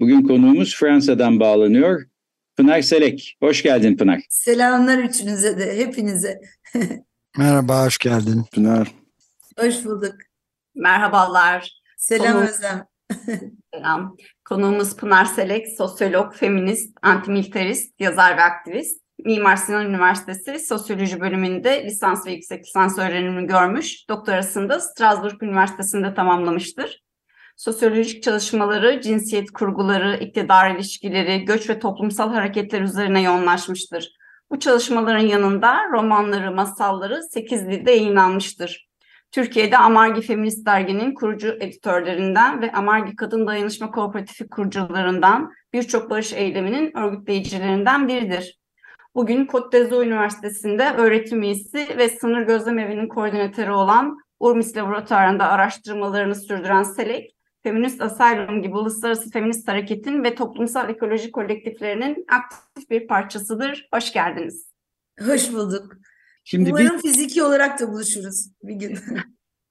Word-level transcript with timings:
Bugün 0.00 0.22
konuğumuz 0.22 0.76
Fransa'dan 0.76 1.40
bağlanıyor. 1.40 2.02
Pınar 2.56 2.82
Selek. 2.82 3.36
Hoş 3.42 3.62
geldin 3.62 3.96
Pınar. 3.96 4.20
Selamlar 4.28 4.98
üçünüze 4.98 5.58
de, 5.58 5.78
hepinize. 5.78 6.40
Merhaba, 7.38 7.86
hoş 7.86 7.98
geldin 7.98 8.44
Pınar. 8.52 8.88
Hoş 9.58 9.84
bulduk. 9.84 10.14
Merhabalar. 10.74 11.80
Selam 11.96 12.32
Konu... 12.32 12.44
Özlem. 12.44 12.86
Selam. 13.74 14.16
Konuğumuz 14.44 14.96
Pınar 14.96 15.24
Selek, 15.24 15.66
sosyolog, 15.78 16.34
feminist, 16.34 16.98
antimilitarist, 17.02 18.00
yazar 18.00 18.36
ve 18.36 18.42
aktivist. 18.42 19.00
Mimar 19.24 19.56
Sinan 19.56 19.86
Üniversitesi 19.86 20.58
Sosyoloji 20.58 21.20
bölümünde 21.20 21.84
lisans 21.84 22.26
ve 22.26 22.32
yüksek 22.32 22.66
lisans 22.66 22.98
öğrenimini 22.98 23.46
görmüş. 23.46 24.08
Doktorasında 24.08 24.80
Strasbourg 24.80 25.42
Üniversitesi'nde 25.42 26.14
tamamlamıştır. 26.14 27.02
Sosyolojik 27.60 28.22
çalışmaları, 28.22 29.00
cinsiyet 29.00 29.50
kurguları, 29.50 30.16
iktidar 30.16 30.74
ilişkileri, 30.74 31.44
göç 31.44 31.70
ve 31.70 31.78
toplumsal 31.78 32.32
hareketler 32.32 32.80
üzerine 32.80 33.22
yoğunlaşmıştır. 33.22 34.12
Bu 34.50 34.58
çalışmaların 34.58 35.26
yanında 35.26 35.78
romanları, 35.92 36.54
masalları 36.54 37.22
8 37.22 37.66
dilde 37.66 37.90
yayınlanmıştır. 37.90 38.88
Türkiye'de 39.32 39.78
Amargi 39.78 40.20
Feminist 40.20 40.66
Dergi'nin 40.66 41.14
kurucu 41.14 41.48
editörlerinden 41.60 42.62
ve 42.62 42.72
Amargi 42.72 43.16
Kadın 43.16 43.46
Dayanışma 43.46 43.90
Kooperatifi 43.90 44.48
kurucularından 44.48 45.52
birçok 45.72 46.10
barış 46.10 46.32
eyleminin 46.32 46.96
örgütleyicilerinden 46.96 48.08
biridir. 48.08 48.58
Bugün 49.14 49.46
Côte 49.46 50.04
Üniversitesi'nde 50.06 50.92
öğretim 50.96 51.42
üyesi 51.42 51.98
ve 51.98 52.08
sınır 52.08 52.42
gözlem 52.42 52.78
evinin 52.78 53.08
koordinatörü 53.08 53.70
olan 53.70 54.18
Urmis 54.38 54.76
Laboratuvarı'nda 54.76 55.48
araştırmalarını 55.48 56.34
sürdüren 56.34 56.82
Selek, 56.82 57.39
Feminist 57.62 58.02
Asylum 58.02 58.62
gibi 58.62 58.76
uluslararası 58.76 59.30
feminist 59.30 59.68
hareketin 59.68 60.24
ve 60.24 60.34
toplumsal 60.34 60.90
ekoloji 60.90 61.30
kolektiflerinin 61.30 62.24
aktif 62.28 62.90
bir 62.90 63.06
parçasıdır. 63.06 63.88
Hoş 63.94 64.12
geldiniz. 64.12 64.70
Hoş 65.20 65.52
bulduk. 65.52 65.96
Şimdi 66.44 66.70
Umarım 66.70 66.96
bir... 66.96 67.02
fiziki 67.02 67.42
olarak 67.42 67.80
da 67.80 67.88
buluşuruz 67.88 68.50
bir 68.62 68.74
gün. 68.74 68.98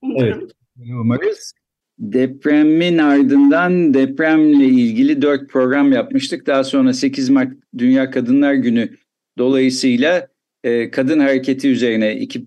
evet, 0.18 0.52
umarız. 0.82 1.54
Depremin 2.00 2.98
ardından 2.98 3.94
depremle 3.94 4.66
ilgili 4.66 5.22
dört 5.22 5.50
program 5.50 5.92
yapmıştık. 5.92 6.48
Daha 6.48 6.64
sonra 6.64 6.94
8 6.94 7.30
Mart 7.30 7.54
Dünya 7.78 8.12
Kadınlar 8.12 8.54
Günü 8.54 8.90
dolayısıyla 9.38 10.28
e, 10.64 10.92
kadın 10.92 11.20
hareketi 11.20 11.70
üzerine 11.70 12.16
iki 12.16 12.46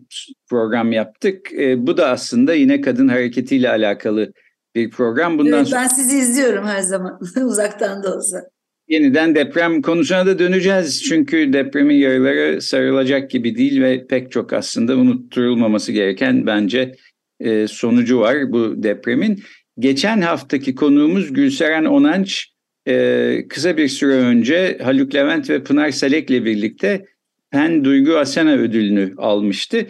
program 0.48 0.92
yaptık. 0.92 1.52
E, 1.52 1.86
bu 1.86 1.96
da 1.96 2.08
aslında 2.08 2.54
yine 2.54 2.80
kadın 2.80 3.08
hareketiyle 3.08 3.70
alakalı 3.70 4.32
bir 4.74 4.90
program. 4.90 5.38
Bundan 5.38 5.58
evet, 5.62 5.72
ben 5.72 5.88
sizi 5.88 6.18
izliyorum 6.18 6.66
her 6.66 6.80
zaman 6.80 7.18
uzaktan 7.44 8.02
da 8.02 8.16
olsa. 8.16 8.42
Yeniden 8.88 9.34
deprem 9.34 9.82
konusuna 9.82 10.26
da 10.26 10.38
döneceğiz. 10.38 11.02
Çünkü 11.02 11.52
depremin 11.52 11.94
yaraları 11.94 12.62
sarılacak 12.62 13.30
gibi 13.30 13.56
değil 13.56 13.82
ve 13.82 14.06
pek 14.06 14.32
çok 14.32 14.52
aslında 14.52 14.96
unutturulmaması 14.96 15.92
gereken 15.92 16.46
bence 16.46 16.94
e, 17.40 17.66
sonucu 17.68 18.20
var 18.20 18.52
bu 18.52 18.82
depremin. 18.82 19.42
Geçen 19.78 20.20
haftaki 20.20 20.74
konuğumuz 20.74 21.32
Gülseren 21.32 21.84
Onanç 21.84 22.52
e, 22.88 23.44
kısa 23.48 23.76
bir 23.76 23.88
süre 23.88 24.14
önce 24.14 24.78
Haluk 24.82 25.14
Levent 25.14 25.50
ve 25.50 25.62
Pınar 25.62 25.90
Selek'le 25.90 26.44
birlikte 26.44 27.04
Pen 27.50 27.84
Duygu 27.84 28.16
Asena 28.16 28.52
ödülünü 28.52 29.14
almıştı. 29.16 29.86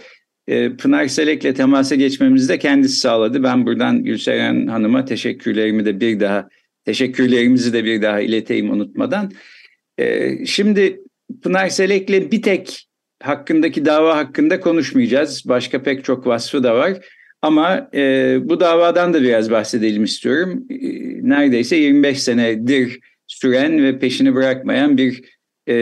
E, 0.49 0.77
Pınar 0.77 1.07
Selek'le 1.07 1.57
temasa 1.57 1.95
geçmemizi 1.95 2.49
de 2.49 2.59
kendisi 2.59 2.97
sağladı. 2.97 3.43
Ben 3.43 3.67
buradan 3.67 4.05
Gülseren 4.05 4.67
Hanım'a 4.67 5.05
teşekkürlerimi 5.05 5.85
de 5.85 6.01
bir 6.01 6.21
daha 6.21 6.49
teşekkürlerimizi 6.85 7.73
de 7.73 7.85
bir 7.85 8.03
daha 8.03 8.21
ileteyim 8.21 8.71
unutmadan. 8.71 9.33
E, 9.99 10.37
şimdi 10.47 11.01
Pınar 11.43 11.69
Selek'le 11.69 12.33
bir 12.33 12.43
tek 12.43 12.89
hakkındaki 13.23 13.85
dava 13.85 14.17
hakkında 14.17 14.61
konuşmayacağız. 14.61 15.43
Başka 15.49 15.83
pek 15.83 16.05
çok 16.05 16.27
vasfı 16.27 16.63
da 16.63 16.75
var. 16.75 16.99
Ama 17.43 17.91
e, 17.95 18.39
bu 18.43 18.61
davadan 18.61 19.15
da 19.15 19.23
biraz 19.23 19.51
bahsedelim 19.51 20.05
istiyorum. 20.05 20.67
E, 20.71 20.77
neredeyse 21.29 21.77
25 21.77 22.23
senedir 22.23 23.01
süren 23.27 23.83
ve 23.83 23.99
peşini 23.99 24.35
bırakmayan 24.35 24.97
bir 24.99 25.23
e, 25.69 25.75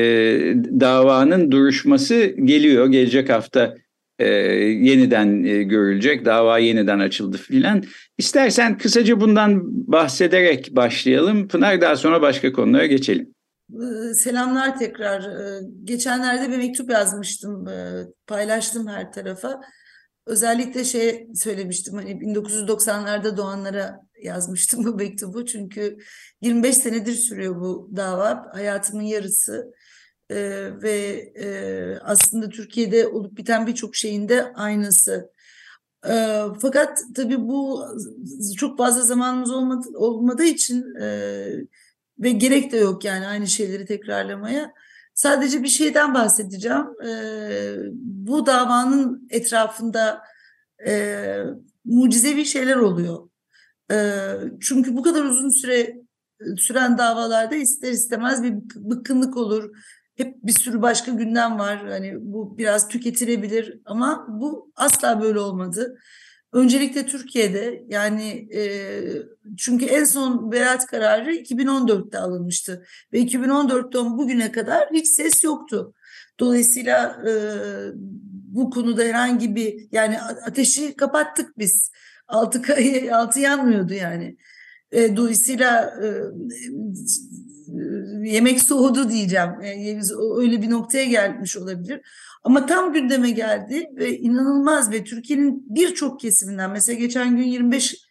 davanın 0.81 1.51
duruşması 1.51 2.35
geliyor. 2.45 2.87
Gelecek 2.87 3.29
hafta 3.29 3.77
e, 4.21 4.27
yeniden 4.65 5.45
e, 5.45 5.63
görülecek. 5.63 6.25
Dava 6.25 6.59
yeniden 6.59 6.99
açıldı 6.99 7.37
filan. 7.37 7.85
İstersen 8.19 8.79
kısaca 8.79 9.21
bundan 9.21 9.61
bahsederek 9.93 10.77
başlayalım. 10.77 11.49
Pınar 11.49 11.81
daha 11.81 11.97
sonra 11.97 12.23
başka 12.23 12.53
konulara 12.53 12.87
geçelim. 12.87 13.35
Ee, 13.73 14.15
selamlar 14.15 14.79
tekrar. 14.79 15.23
Ee, 15.23 15.61
geçenlerde 15.85 16.53
bir 16.53 16.57
mektup 16.57 16.91
yazmıştım, 16.91 17.69
ee, 17.69 18.05
paylaştım 18.27 18.89
her 18.89 19.13
tarafa. 19.13 19.61
Özellikle 20.27 20.85
şey 20.85 21.27
söylemiştim 21.35 21.95
hani 21.95 22.11
1990'larda 22.11 23.37
doğanlara 23.37 24.01
yazmıştım 24.23 24.85
bu 24.85 24.95
mektubu 24.95 25.47
çünkü 25.47 25.99
25 26.41 26.77
senedir 26.77 27.13
sürüyor 27.13 27.61
bu 27.61 27.91
dava 27.97 28.47
hayatımın 28.53 29.03
yarısı 29.03 29.73
e, 30.31 30.71
ve 30.83 31.33
e, 31.37 31.99
aslında 31.99 32.49
Türkiye'de 32.49 33.07
olup 33.07 33.37
biten 33.37 33.67
birçok 33.67 33.97
şeyin 33.97 34.29
de 34.29 34.53
aynısı. 34.55 35.31
E, 36.09 36.43
fakat 36.63 36.99
tabii 37.15 37.41
bu 37.41 37.85
çok 38.57 38.79
fazla 38.79 39.03
zamanımız 39.03 39.51
olmadı, 39.51 39.89
olmadığı 39.95 40.45
için 40.45 40.95
e, 41.01 41.07
ve 42.19 42.31
gerek 42.31 42.73
de 42.73 42.77
yok 42.77 43.05
yani 43.05 43.27
aynı 43.27 43.47
şeyleri 43.47 43.87
tekrarlamaya. 43.87 44.73
Sadece 45.15 45.63
bir 45.63 45.69
şeyden 45.69 46.15
bahsedeceğim. 46.15 46.87
E, 47.07 47.13
bu 48.03 48.47
davanın 48.47 49.29
etrafında 49.31 50.23
e, 50.87 51.35
mucizevi 51.85 52.45
şeyler 52.45 52.77
oluyor. 52.77 53.29
E, 53.93 53.97
çünkü 54.61 54.97
bu 54.97 55.03
kadar 55.03 55.25
uzun 55.25 55.51
süre 55.51 55.97
süren 56.57 56.99
davalarda 56.99 57.55
ister 57.55 57.93
istemez 57.93 58.43
bir 58.43 58.55
bıkkınlık 58.77 59.37
olur. 59.37 59.71
Hep 60.17 60.37
bir 60.43 60.53
sürü 60.53 60.83
başka 60.83 61.13
gündem 61.13 61.59
var. 61.59 61.89
Hani 61.89 62.15
bu 62.21 62.59
biraz 62.59 62.89
tüketilebilir 62.89 63.81
ama 63.85 64.27
bu 64.29 64.73
asla 64.77 65.21
böyle 65.21 65.41
olmadı. 65.41 65.99
Öncelikle 66.53 67.07
Türkiye'de 67.07 67.85
yani 67.89 68.49
e, 68.55 68.63
çünkü 69.59 69.85
en 69.85 70.05
son 70.05 70.53
beraat 70.53 70.87
kararı 70.87 71.35
2014'te 71.35 72.19
alınmıştı 72.19 72.85
ve 73.13 73.21
2014'ten 73.23 74.19
bugüne 74.19 74.53
kadar 74.53 74.89
hiç 74.93 75.09
ses 75.09 75.45
yoktu. 75.45 75.95
Dolayısıyla 76.41 77.23
e, 77.29 77.33
bu 78.51 78.71
konuda 78.71 79.03
herhangi 79.03 79.55
bir 79.55 79.89
yani 79.93 80.21
ateşi 80.21 80.97
kapattık 80.97 81.59
biz. 81.59 81.91
Altı, 82.29 82.63
altı 83.13 83.41
yanmıyordu 83.41 83.95
yani. 83.95 84.37
E, 84.93 85.17
dolayısıyla 85.17 85.95
e, 86.03 86.07
yemek 88.25 88.63
soğudu 88.63 89.11
diyeceğim. 89.11 89.51
E, 89.63 90.01
öyle 90.37 90.63
bir 90.63 90.71
noktaya 90.71 91.05
gelmiş 91.05 91.57
olabilir. 91.57 92.01
Ama 92.45 92.67
tam 92.67 92.93
gündeme 92.93 93.31
geldi 93.31 93.87
ve 93.97 94.19
inanılmaz 94.19 94.93
ve 94.93 95.05
Türkiye'nin 95.05 95.65
birçok 95.69 96.21
kesiminden 96.21 96.71
mesela 96.71 96.99
geçen 96.99 97.37
gün 97.37 97.45
25 97.45 98.11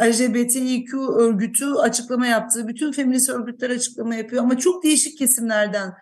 LGBTİQ 0.00 0.98
örgütü 1.18 1.66
açıklama 1.66 2.26
yaptığı 2.26 2.68
bütün 2.68 2.92
feminist 2.92 3.30
örgütler 3.30 3.70
açıklama 3.70 4.14
yapıyor 4.14 4.42
ama 4.42 4.58
çok 4.58 4.84
değişik 4.84 5.18
kesimlerden 5.18 5.92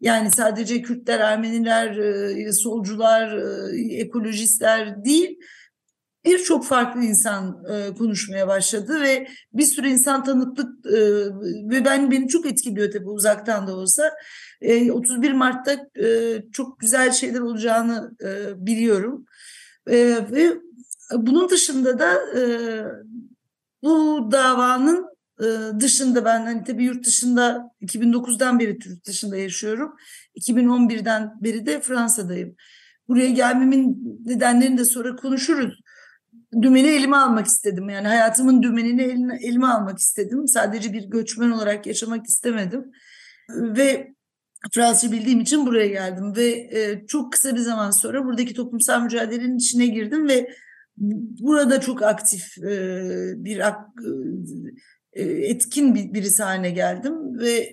yani 0.00 0.30
sadece 0.30 0.82
Kürtler, 0.82 1.20
Ermeniler, 1.20 1.96
e, 1.96 2.52
solcular, 2.52 3.38
e, 3.72 3.94
ekolojistler 3.94 5.04
değil 5.04 5.38
birçok 6.24 6.66
farklı 6.66 7.00
insan 7.04 7.64
e, 7.70 7.94
konuşmaya 7.94 8.48
başladı 8.48 9.00
ve 9.00 9.26
bir 9.52 9.64
sürü 9.64 9.88
insan 9.88 10.24
tanıklık 10.24 10.86
e, 10.86 11.00
ve 11.70 11.84
ben 11.84 12.10
beni 12.10 12.28
çok 12.28 12.46
etkiliyor 12.46 12.92
tabii 12.92 13.08
uzaktan 13.08 13.66
da 13.66 13.76
olsa. 13.76 14.12
E, 14.60 14.92
31 14.92 15.32
Mart'ta 15.32 15.72
e, 16.04 16.38
çok 16.52 16.80
güzel 16.80 17.12
şeyler 17.12 17.40
olacağını 17.40 18.10
e, 18.24 18.66
biliyorum. 18.66 19.26
E, 19.86 19.96
ve 20.30 20.52
bunun 21.12 21.48
dışında 21.48 21.98
da 21.98 22.38
e, 22.38 22.42
bu 23.82 24.28
davanın 24.32 25.06
e, 25.40 25.46
dışında 25.80 26.24
ben 26.24 26.40
hani 26.40 26.64
tabii 26.64 26.84
yurt 26.84 27.06
dışında 27.06 27.70
2009'dan 27.82 28.58
beri 28.58 28.70
yurt 28.70 29.06
dışında 29.06 29.36
yaşıyorum. 29.36 29.94
2011'den 30.36 31.32
beri 31.40 31.66
de 31.66 31.80
Fransa'dayım. 31.80 32.56
Buraya 33.08 33.30
gelmemin 33.30 34.18
nedenlerini 34.24 34.78
de 34.78 34.84
sonra 34.84 35.16
konuşuruz. 35.16 35.80
Dümeni 36.62 36.88
elime 36.88 37.16
almak 37.16 37.46
istedim. 37.46 37.88
Yani 37.88 38.08
hayatımın 38.08 38.62
dümenini 38.62 39.02
elime, 39.02 39.38
elime 39.42 39.66
almak 39.66 39.98
istedim. 39.98 40.48
Sadece 40.48 40.92
bir 40.92 41.04
göçmen 41.04 41.50
olarak 41.50 41.86
yaşamak 41.86 42.26
istemedim. 42.26 42.92
Ve 43.50 44.14
Fransızca 44.72 45.16
bildiğim 45.16 45.40
için 45.40 45.66
buraya 45.66 45.88
geldim 45.88 46.36
ve 46.36 46.46
e, 46.50 47.06
çok 47.06 47.32
kısa 47.32 47.54
bir 47.54 47.60
zaman 47.60 47.90
sonra 47.90 48.24
buradaki 48.24 48.54
toplumsal 48.54 49.02
mücadelenin 49.02 49.58
içine 49.58 49.86
girdim 49.86 50.28
ve 50.28 50.50
burada 51.40 51.80
çok 51.80 52.02
aktif 52.02 52.58
e, 52.58 52.74
bir 53.36 53.62
e, 55.12 55.22
etkin 55.22 55.94
bir, 55.94 56.14
birisi 56.14 56.42
haline 56.42 56.70
geldim 56.70 57.38
ve 57.38 57.72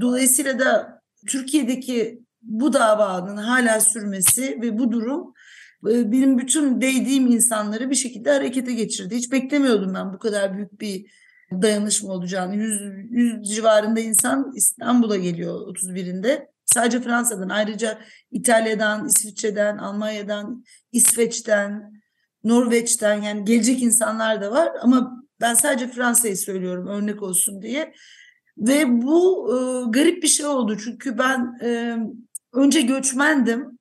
dolayısıyla 0.00 0.58
da 0.58 1.00
Türkiye'deki 1.26 2.22
bu 2.42 2.72
davanın 2.72 3.36
hala 3.36 3.80
sürmesi 3.80 4.58
ve 4.62 4.78
bu 4.78 4.92
durum 4.92 5.32
benim 5.84 6.38
bütün 6.38 6.80
değdiğim 6.80 7.26
insanları 7.26 7.90
bir 7.90 7.94
şekilde 7.94 8.30
harekete 8.30 8.72
geçirdi. 8.72 9.16
Hiç 9.16 9.32
beklemiyordum 9.32 9.94
ben 9.94 10.12
bu 10.12 10.18
kadar 10.18 10.56
büyük 10.56 10.80
bir 10.80 11.06
dayanışma 11.62 12.12
olacağını. 12.12 12.56
100, 12.56 12.82
100 13.10 13.54
civarında 13.54 14.00
insan 14.00 14.52
İstanbul'a 14.56 15.16
geliyor 15.16 15.74
31'inde. 15.76 16.46
Sadece 16.64 17.00
Fransa'dan 17.00 17.48
ayrıca 17.48 17.98
İtalya'dan, 18.30 19.06
İsviçre'den, 19.06 19.78
Almanya'dan, 19.78 20.64
İsveç'ten, 20.92 21.92
Norveç'ten 22.44 23.22
yani 23.22 23.44
gelecek 23.44 23.82
insanlar 23.82 24.42
da 24.42 24.50
var 24.50 24.72
ama 24.80 25.24
ben 25.40 25.54
sadece 25.54 25.88
Fransa'yı 25.88 26.36
söylüyorum 26.36 26.86
örnek 26.86 27.22
olsun 27.22 27.62
diye. 27.62 27.94
Ve 28.58 29.02
bu 29.02 29.48
e, 29.50 29.90
garip 29.90 30.22
bir 30.22 30.28
şey 30.28 30.46
oldu 30.46 30.76
çünkü 30.84 31.18
ben 31.18 31.58
e, 31.62 31.96
önce 32.52 32.80
göçmendim. 32.80 33.71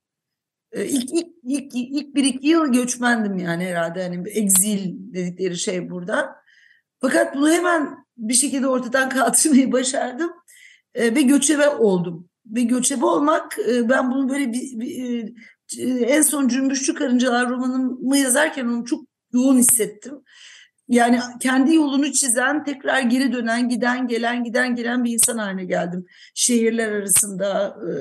E, 0.72 0.86
ilk, 0.86 1.10
ilk, 1.14 1.28
ilk, 1.44 1.76
ilk 1.76 2.16
bir 2.16 2.24
iki 2.24 2.48
yıl 2.48 2.72
göçmendim 2.72 3.38
yani 3.38 3.66
herhalde 3.66 4.04
hani 4.04 4.30
exil 4.30 4.94
dedikleri 5.14 5.58
şey 5.58 5.90
burada. 5.90 6.36
Fakat 7.02 7.36
bunu 7.36 7.52
hemen 7.52 8.06
bir 8.18 8.34
şekilde 8.34 8.68
ortadan 8.68 9.10
kaldırmayı 9.10 9.72
başardım 9.72 10.32
e, 10.96 11.16
ve 11.16 11.22
göçebe 11.22 11.70
oldum. 11.70 12.30
Ve 12.46 12.62
göçebe 12.62 13.06
olmak 13.06 13.60
e, 13.60 13.90
ben 13.90 14.12
bunu 14.12 14.30
böyle 14.30 14.54
bir, 14.54 14.80
bir 14.80 15.34
e, 15.80 16.06
en 16.06 16.22
son 16.22 16.48
Cümbüşçü 16.48 16.94
Karıncalar 16.94 17.50
romanımı 17.50 18.18
yazarken 18.18 18.66
onu 18.66 18.86
çok 18.86 19.06
yoğun 19.34 19.58
hissettim. 19.58 20.14
Yani 20.88 21.20
kendi 21.40 21.76
yolunu 21.76 22.12
çizen, 22.12 22.64
tekrar 22.64 23.02
geri 23.02 23.34
dönen, 23.34 23.70
giden, 23.70 24.08
gelen, 24.08 24.44
giden, 24.44 24.76
gelen 24.76 25.04
bir 25.04 25.14
insan 25.14 25.38
haline 25.38 25.66
geldim. 25.66 26.06
Şehirler 26.36 26.92
arasında, 26.92 27.78
e, 27.88 27.92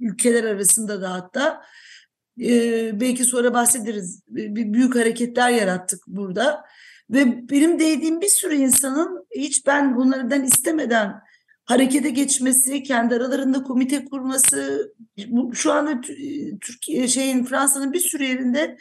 ülkeler 0.00 0.44
arasında 0.44 1.02
da 1.02 1.12
hatta. 1.12 1.62
E, 2.40 3.00
belki 3.00 3.24
sonra 3.24 3.54
bahsederiz. 3.54 4.22
Büyük 4.28 4.96
hareketler 4.96 5.50
yarattık 5.50 6.02
burada. 6.06 6.64
Ve 7.10 7.48
benim 7.50 7.78
değdiğim 7.78 8.20
bir 8.20 8.28
sürü 8.28 8.54
insanın 8.54 9.26
hiç 9.36 9.66
ben 9.66 9.96
bunlardan 9.96 10.44
istemeden 10.44 11.20
harekete 11.64 12.10
geçmesi, 12.10 12.82
kendi 12.82 13.14
aralarında 13.14 13.62
komite 13.62 14.04
kurması, 14.04 14.92
şu 15.52 15.72
anda 15.72 16.00
Türkiye 16.60 17.08
şeyin 17.08 17.44
Fransa'nın 17.44 17.92
bir 17.92 18.00
sürü 18.00 18.24
yerinde 18.24 18.76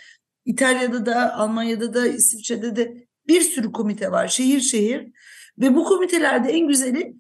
İtalya'da 0.46 1.06
da, 1.06 1.36
Almanya'da 1.36 1.94
da, 1.94 2.08
İsviçre'de 2.08 2.76
de 2.76 3.08
bir 3.28 3.42
sürü 3.42 3.72
komite 3.72 4.12
var 4.12 4.28
şehir 4.28 4.60
şehir 4.60 5.12
ve 5.60 5.76
bu 5.76 5.84
komitelerde 5.84 6.52
en 6.52 6.68
güzeli 6.68 7.16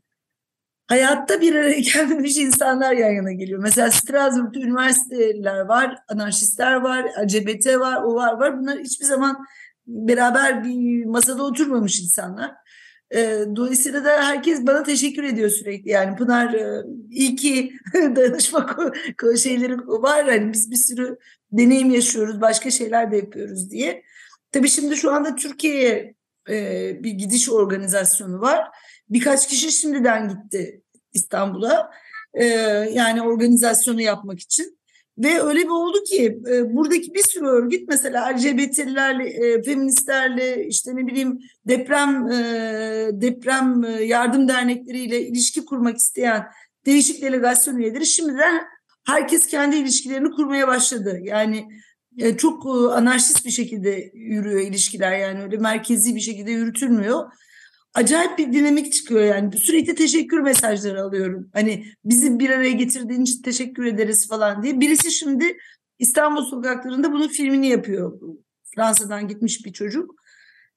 hayatta 0.87 1.41
bir 1.41 1.55
araya 1.55 1.79
gelmemiş 1.93 2.37
insanlar 2.37 2.93
yan 2.93 3.11
yana 3.11 3.31
geliyor. 3.31 3.59
Mesela 3.59 3.91
Strasbourg'da 3.91 4.59
üniversiteler 4.59 5.59
var, 5.59 5.97
anarşistler 6.07 6.73
var, 6.73 7.05
LGBT 7.23 7.79
var, 7.79 8.03
o 8.03 8.15
var 8.15 8.33
var. 8.33 8.59
Bunlar 8.59 8.79
hiçbir 8.79 9.05
zaman 9.05 9.45
beraber 9.87 10.63
bir 10.63 11.05
masada 11.05 11.43
oturmamış 11.43 11.99
insanlar. 11.99 12.51
E, 13.15 13.45
dolayısıyla 13.55 14.05
da 14.05 14.09
herkes 14.09 14.67
bana 14.67 14.83
teşekkür 14.83 15.23
ediyor 15.23 15.49
sürekli. 15.49 15.89
Yani 15.89 16.15
Pınar 16.15 16.53
e, 16.53 16.83
iyi 17.09 17.35
ki 17.35 17.73
dayanışma 18.15 18.75
şeyleri 19.43 19.77
var. 19.77 20.25
Hani 20.25 20.53
biz 20.53 20.71
bir 20.71 20.75
sürü 20.75 21.17
deneyim 21.51 21.91
yaşıyoruz, 21.91 22.41
başka 22.41 22.71
şeyler 22.71 23.11
de 23.11 23.17
yapıyoruz 23.17 23.71
diye. 23.71 24.03
Tabii 24.51 24.69
şimdi 24.69 24.97
şu 24.97 25.11
anda 25.11 25.35
Türkiye'ye 25.35 26.15
e, 26.49 26.55
bir 27.03 27.11
gidiş 27.11 27.49
organizasyonu 27.49 28.41
var. 28.41 28.67
Birkaç 29.13 29.47
kişi 29.47 29.71
şimdiden 29.71 30.29
gitti 30.29 30.81
İstanbul'a. 31.13 31.91
E, 32.33 32.45
yani 32.93 33.21
organizasyonu 33.21 34.01
yapmak 34.01 34.39
için. 34.39 34.77
Ve 35.17 35.41
öyle 35.41 35.59
bir 35.59 35.69
oldu 35.69 36.03
ki 36.03 36.39
e, 36.51 36.75
buradaki 36.75 37.13
bir 37.13 37.23
sürü 37.23 37.45
örgüt 37.45 37.89
mesela 37.89 38.25
LGBT'lilerle, 38.25 39.29
e, 39.29 39.63
feministlerle 39.63 40.65
işte 40.67 40.95
ne 40.95 41.07
bileyim 41.07 41.39
deprem 41.67 42.31
e, 42.31 42.41
deprem 43.13 43.83
e, 43.83 44.03
yardım 44.03 44.47
dernekleriyle 44.47 45.21
ilişki 45.21 45.65
kurmak 45.65 45.97
isteyen 45.97 46.45
değişik 46.85 47.21
delegasyon 47.21 47.77
üyeleri 47.77 48.05
şimdiden 48.05 48.61
herkes 49.05 49.47
kendi 49.47 49.75
ilişkilerini 49.75 50.31
kurmaya 50.31 50.67
başladı. 50.67 51.19
Yani 51.23 51.67
e, 52.17 52.37
çok 52.37 52.65
e, 52.65 52.69
anarşist 52.69 53.45
bir 53.45 53.51
şekilde 53.51 54.11
yürüyor 54.13 54.59
ilişkiler 54.59 55.17
yani 55.17 55.43
öyle 55.43 55.57
merkezi 55.57 56.15
bir 56.15 56.21
şekilde 56.21 56.51
yürütülmüyor 56.51 57.31
acayip 57.93 58.37
bir 58.37 58.53
dinamik 58.53 58.93
çıkıyor 58.93 59.23
yani. 59.23 59.57
Sürekli 59.57 59.95
teşekkür 59.95 60.39
mesajları 60.39 61.01
alıyorum. 61.01 61.49
Hani 61.53 61.85
bizi 62.05 62.39
bir 62.39 62.49
araya 62.49 62.71
getirdiğin 62.71 63.21
için 63.21 63.41
teşekkür 63.41 63.85
ederiz 63.85 64.27
falan 64.27 64.63
diye. 64.63 64.79
Birisi 64.79 65.11
şimdi 65.11 65.57
İstanbul 65.99 66.45
sokaklarında 66.45 67.11
bunun 67.11 67.27
filmini 67.27 67.67
yapıyor. 67.67 68.19
Fransa'dan 68.75 69.27
gitmiş 69.27 69.65
bir 69.65 69.73
çocuk. 69.73 70.15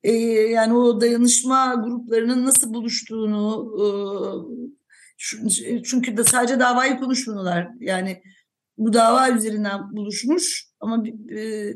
Ee, 0.03 0.13
yani 0.13 0.75
o 0.75 1.01
dayanışma 1.01 1.75
gruplarının 1.75 2.47
nasıl 2.47 2.75
buluştuğunu 2.75 3.73
e, 5.67 5.83
çünkü 5.83 6.17
de 6.17 6.25
sadece 6.25 6.61
davayı 6.61 6.99
konuşmuyorlar. 6.99 7.69
Yani 7.81 8.23
bu 8.79 8.93
dava 8.93 9.31
üzerinden 9.31 9.97
buluşmuş 9.97 10.67
ama 10.81 11.05
e, 11.37 11.73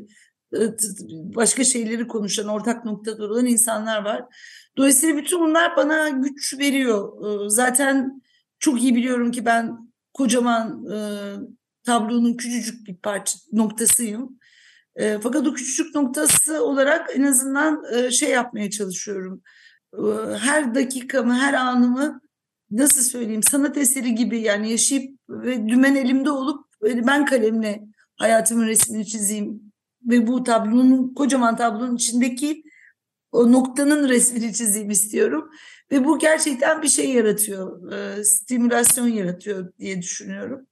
başka 1.35 1.63
şeyleri 1.63 2.07
konuşan, 2.07 2.47
ortak 2.47 2.85
noktada 2.85 3.25
olan 3.25 3.45
insanlar 3.45 4.05
var. 4.05 4.25
Dolayısıyla 4.77 5.17
bütün 5.17 5.39
bunlar 5.39 5.77
bana 5.77 6.09
güç 6.09 6.59
veriyor. 6.59 7.25
Ee, 7.45 7.49
zaten 7.49 8.21
çok 8.59 8.81
iyi 8.83 8.95
biliyorum 8.95 9.31
ki 9.31 9.45
ben 9.45 9.91
kocaman 10.13 10.85
e, 10.85 10.97
tablonun 11.83 12.33
küçücük 12.33 12.87
bir 12.87 12.97
parça 12.97 13.39
noktasıyım. 13.51 14.39
E, 14.95 15.19
fakat 15.19 15.47
o 15.47 15.53
küçücük 15.53 15.95
noktası 15.95 16.65
olarak 16.65 17.09
en 17.15 17.23
azından 17.23 17.83
e, 17.93 18.11
şey 18.11 18.29
yapmaya 18.29 18.69
çalışıyorum. 18.69 19.41
Her 20.39 20.75
dakikamı, 20.75 21.33
her 21.33 21.53
anımı 21.53 22.21
nasıl 22.71 23.01
söyleyeyim 23.01 23.43
sanat 23.43 23.77
eseri 23.77 24.15
gibi 24.15 24.41
yani 24.41 24.71
yaşayıp 24.71 25.19
ve 25.29 25.67
dümen 25.67 25.95
elimde 25.95 26.31
olup 26.31 26.65
ben 26.81 27.25
kalemle 27.25 27.81
hayatımın 28.15 28.67
resmini 28.67 29.05
çizeyim 29.05 29.70
ve 30.03 30.27
bu 30.27 30.43
tablonun 30.43 31.13
kocaman 31.13 31.55
tablonun 31.55 31.95
içindeki 31.95 32.63
o 33.31 33.51
noktanın 33.51 34.09
resmini 34.09 34.53
çizeyim 34.53 34.89
istiyorum. 34.89 35.49
Ve 35.91 36.05
bu 36.05 36.19
gerçekten 36.19 36.81
bir 36.81 36.87
şey 36.87 37.09
yaratıyor, 37.09 37.91
e, 37.91 38.23
stimülasyon 38.23 39.07
yaratıyor 39.07 39.73
diye 39.79 40.01
düşünüyorum. 40.01 40.67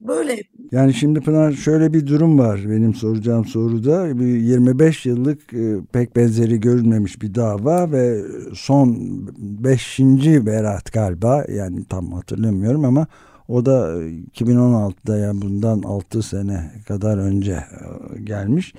Böyle. 0.00 0.38
Yani 0.72 0.94
şimdi 0.94 1.20
Pınar 1.20 1.52
şöyle 1.52 1.92
bir 1.92 2.06
durum 2.06 2.38
var 2.38 2.60
benim 2.68 2.94
soracağım 2.94 3.44
soruda. 3.44 4.18
Bir 4.18 4.26
25 4.26 5.06
yıllık 5.06 5.54
e, 5.54 5.76
pek 5.92 6.16
benzeri 6.16 6.60
görülmemiş 6.60 7.22
bir 7.22 7.34
dava 7.34 7.92
ve 7.92 8.22
son 8.54 8.96
5. 9.38 9.98
berat 10.46 10.92
galiba 10.92 11.44
yani 11.48 11.84
tam 11.84 12.12
hatırlamıyorum 12.12 12.84
ama 12.84 13.06
o 13.48 13.66
da 13.66 14.02
2016'da 14.02 15.18
yani 15.18 15.42
bundan 15.42 15.82
6 15.82 16.22
sene 16.22 16.70
kadar 16.88 17.18
önce 17.18 17.52
e, 17.52 18.20
gelmiş. 18.20 18.74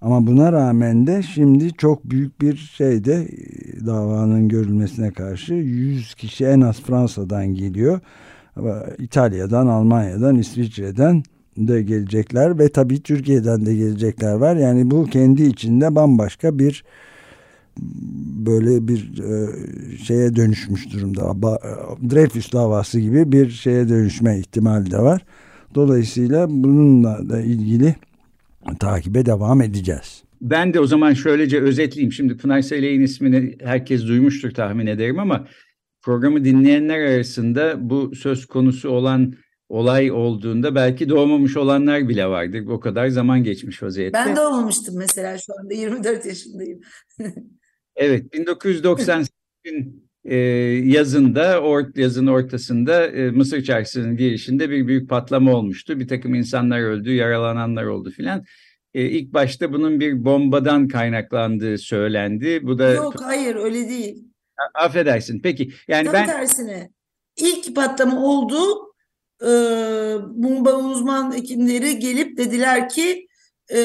Ama 0.00 0.26
buna 0.26 0.52
rağmen 0.52 1.06
de 1.06 1.22
şimdi 1.22 1.72
çok 1.72 2.04
büyük 2.04 2.40
bir 2.40 2.56
şeyde 2.56 3.14
e, 3.14 3.86
davanın 3.86 4.48
görülmesine 4.48 5.10
karşı 5.10 5.54
100 5.54 6.14
kişi 6.14 6.44
en 6.44 6.60
az 6.60 6.80
Fransa'dan 6.80 7.46
geliyor. 7.46 8.00
İtalya'dan, 8.98 9.66
Almanya'dan, 9.66 10.36
İsviçre'den 10.36 11.22
de 11.56 11.82
gelecekler 11.82 12.58
ve 12.58 12.68
tabii 12.68 13.02
Türkiye'den 13.02 13.66
de 13.66 13.74
gelecekler 13.74 14.34
var. 14.34 14.56
Yani 14.56 14.90
bu 14.90 15.04
kendi 15.04 15.42
içinde 15.42 15.94
bambaşka 15.94 16.58
bir 16.58 16.84
böyle 18.46 18.88
bir 18.88 19.18
e, 19.18 19.48
şeye 19.96 20.36
dönüşmüş 20.36 20.92
durumda. 20.92 21.22
E, 21.22 22.10
Dreyfus 22.10 22.52
davası 22.52 23.00
gibi 23.00 23.32
bir 23.32 23.50
şeye 23.50 23.88
dönüşme 23.88 24.38
ihtimali 24.38 24.90
de 24.90 24.98
var. 24.98 25.24
Dolayısıyla 25.74 26.46
bununla 26.50 27.28
da 27.28 27.40
ilgili 27.40 27.94
takibe 28.80 29.26
devam 29.26 29.62
edeceğiz. 29.62 30.22
Ben 30.40 30.74
de 30.74 30.80
o 30.80 30.86
zaman 30.86 31.14
şöylece 31.14 31.60
özetleyeyim. 31.60 32.12
Şimdi 32.12 32.36
Pınar 32.36 32.62
Selek'in 32.62 33.00
ismini 33.00 33.56
herkes 33.60 34.06
duymuştur 34.06 34.50
tahmin 34.50 34.86
ederim 34.86 35.18
ama 35.18 35.46
programı 36.02 36.44
dinleyenler 36.44 36.98
arasında 36.98 37.90
bu 37.90 38.14
söz 38.14 38.46
konusu 38.46 38.88
olan 38.88 39.34
olay 39.68 40.10
olduğunda 40.10 40.74
belki 40.74 41.08
doğmamış 41.08 41.56
olanlar 41.56 42.08
bile 42.08 42.26
vardır. 42.26 42.66
O 42.66 42.80
kadar 42.80 43.08
zaman 43.08 43.44
geçmiş 43.44 43.82
vaziyette. 43.82 44.18
Ben 44.26 44.36
doğmamıştım 44.36 44.98
mesela 44.98 45.38
şu 45.38 45.52
anda 45.60 45.74
24 45.74 46.26
yaşındayım. 46.26 46.80
evet 47.96 48.34
1998'in 48.34 50.02
e, 50.24 50.36
yazında, 50.84 51.60
or, 51.60 51.84
yazın 51.96 52.26
ortasında 52.26 53.06
e, 53.06 53.30
Mısır 53.30 53.64
Çarşısı'nın 53.64 54.16
girişinde 54.16 54.70
bir 54.70 54.86
büyük 54.86 55.10
patlama 55.10 55.54
olmuştu. 55.54 56.00
Bir 56.00 56.08
takım 56.08 56.34
insanlar 56.34 56.80
öldü, 56.80 57.14
yaralananlar 57.14 57.84
oldu 57.84 58.10
filan. 58.10 58.44
E, 58.94 59.02
ilk 59.02 59.32
başta 59.32 59.72
bunun 59.72 60.00
bir 60.00 60.24
bombadan 60.24 60.88
kaynaklandığı 60.88 61.78
söylendi. 61.78 62.60
Bu 62.62 62.78
da 62.78 62.90
Yok 62.90 63.14
hayır 63.22 63.56
öyle 63.56 63.88
değil. 63.88 64.24
affedersin. 64.74 65.40
Peki 65.40 65.72
yani 65.88 66.04
Tam 66.04 66.14
ben 66.14 66.26
tersine 66.26 66.90
ilk 67.36 67.76
patlama 67.76 68.24
oldu. 68.24 68.56
Ee, 69.42 69.46
bomba 70.30 70.72
uzman 70.72 71.36
hekimleri 71.36 71.98
gelip 71.98 72.36
dediler 72.36 72.88
ki 72.88 73.26
e, 73.72 73.78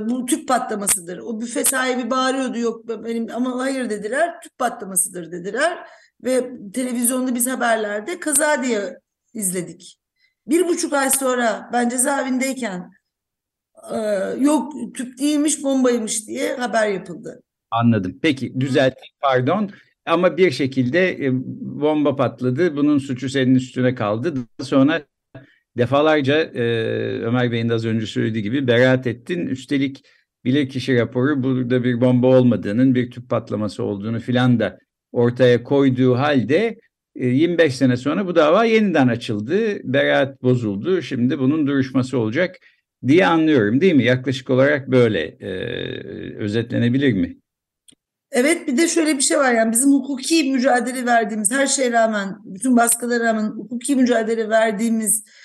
bu 0.00 0.26
tüp 0.26 0.48
patlamasıdır. 0.48 1.18
O 1.18 1.40
büfe 1.40 1.64
sahibi 1.64 2.10
bağırıyordu 2.10 2.58
yok 2.58 2.88
benim 2.88 3.26
ama 3.34 3.58
hayır 3.58 3.90
dediler 3.90 4.40
tüp 4.42 4.58
patlamasıdır 4.58 5.32
dediler. 5.32 5.78
Ve 6.24 6.50
televizyonda 6.72 7.34
biz 7.34 7.46
haberlerde 7.46 8.20
kaza 8.20 8.62
diye 8.62 8.98
izledik. 9.34 10.00
Bir 10.46 10.68
buçuk 10.68 10.92
ay 10.92 11.10
sonra 11.10 11.70
ben 11.72 11.88
cezaevindeyken 11.88 12.90
e, 13.92 13.98
yok 14.38 14.72
tüp 14.94 15.18
değilmiş 15.18 15.62
bombaymış 15.62 16.26
diye 16.26 16.56
haber 16.56 16.88
yapıldı. 16.88 17.42
Anladım. 17.70 18.18
Peki 18.22 18.60
düzelteyim 18.60 19.14
pardon. 19.20 19.70
Ama 20.06 20.36
bir 20.36 20.50
şekilde 20.50 21.26
e, 21.26 21.30
bomba 21.60 22.16
patladı. 22.16 22.76
Bunun 22.76 22.98
suçu 22.98 23.28
senin 23.28 23.54
üstüne 23.54 23.94
kaldı. 23.94 24.36
Daha 24.36 24.66
sonra 24.66 25.02
defalarca 25.78 26.34
e, 26.34 26.62
Ömer 27.20 27.52
Bey'in 27.52 27.68
de 27.68 27.74
az 27.74 27.84
önce 27.84 28.06
söylediği 28.06 28.42
gibi 28.42 28.66
beraat 28.66 29.06
ettin. 29.06 29.46
Üstelik 29.46 30.04
bilirkişi 30.44 30.96
raporu 30.96 31.42
burada 31.42 31.84
bir 31.84 32.00
bomba 32.00 32.26
olmadığının, 32.26 32.94
bir 32.94 33.10
tüp 33.10 33.30
patlaması 33.30 33.82
olduğunu 33.82 34.20
filan 34.20 34.60
da 34.60 34.78
ortaya 35.12 35.62
koyduğu 35.62 36.14
halde 36.14 36.78
e, 37.16 37.26
25 37.26 37.76
sene 37.76 37.96
sonra 37.96 38.26
bu 38.26 38.36
dava 38.36 38.64
yeniden 38.64 39.08
açıldı. 39.08 39.80
Beraat 39.84 40.42
bozuldu. 40.42 41.02
Şimdi 41.02 41.38
bunun 41.38 41.66
duruşması 41.66 42.18
olacak 42.18 42.56
diye 43.06 43.26
anlıyorum 43.26 43.80
değil 43.80 43.94
mi? 43.94 44.04
Yaklaşık 44.04 44.50
olarak 44.50 44.90
böyle 44.90 45.20
e, 45.20 45.50
özetlenebilir 46.36 47.12
mi? 47.12 47.36
Evet 48.32 48.68
bir 48.68 48.76
de 48.76 48.88
şöyle 48.88 49.16
bir 49.16 49.22
şey 49.22 49.38
var 49.38 49.52
yani 49.52 49.72
bizim 49.72 49.90
hukuki 49.90 50.52
mücadele 50.52 51.06
verdiğimiz 51.06 51.52
her 51.52 51.66
şeye 51.66 51.92
rağmen 51.92 52.36
bütün 52.44 52.76
baskılara 52.76 53.24
rağmen 53.24 53.46
hukuki 53.46 53.96
mücadele 53.96 54.48
verdiğimiz 54.48 55.24
e, 55.28 55.43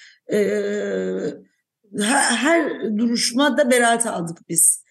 her, 1.97 2.23
her 2.23 2.81
duruşmada 2.97 3.71
beraat 3.71 4.07
aldık 4.07 4.37
biz. 4.49 4.83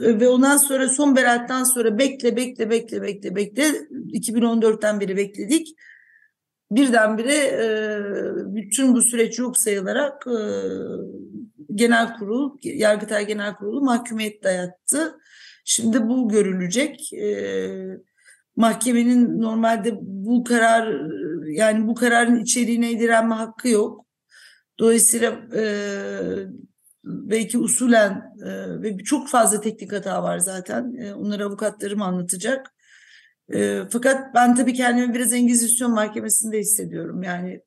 Ve 0.00 0.28
ondan 0.28 0.56
sonra 0.56 0.88
son 0.88 1.16
beraattan 1.16 1.64
sonra 1.64 1.98
bekle 1.98 2.36
bekle 2.36 2.70
bekle 2.70 3.02
bekle 3.02 3.36
bekle 3.36 3.62
2014'ten 4.12 5.00
beri 5.00 5.16
bekledik. 5.16 5.68
Birdenbire 6.70 7.34
e, 7.34 7.66
bütün 8.54 8.94
bu 8.94 9.02
süreç 9.02 9.38
yok 9.38 9.56
sayılarak 9.56 10.26
e, 10.26 10.38
genel 11.74 12.16
kurul, 12.18 12.58
Yargıtay 12.62 13.26
Genel 13.26 13.54
Kurulu 13.54 13.80
mahkumiyet 13.80 14.44
dayattı. 14.44 15.18
Şimdi 15.64 16.08
bu 16.08 16.28
görülecek. 16.28 17.12
E, 17.12 17.70
mahkemenin 18.56 19.40
normalde 19.40 19.98
bu 20.02 20.44
karar 20.44 21.10
yani 21.46 21.86
bu 21.86 21.94
kararın 21.94 22.36
içeriğine 22.36 23.00
direnme 23.00 23.34
hakkı 23.34 23.68
yok. 23.68 24.05
Dolayısıyla 24.78 25.30
e, 25.56 25.64
belki 27.04 27.58
usulen 27.58 28.34
e, 28.46 28.82
ve 28.82 28.98
çok 28.98 29.28
fazla 29.28 29.60
teknik 29.60 29.92
hata 29.92 30.22
var 30.22 30.38
zaten. 30.38 30.94
E, 30.94 31.14
onları 31.14 31.44
avukatlarım 31.44 32.02
anlatacak. 32.02 32.74
E, 33.54 33.80
fakat 33.90 34.34
ben 34.34 34.54
tabii 34.54 34.74
kendimi 34.74 35.14
biraz 35.14 35.32
Engizisyon 35.32 35.90
Mahkemesi'nde 35.90 36.58
hissediyorum. 36.58 37.22
Yani 37.22 37.60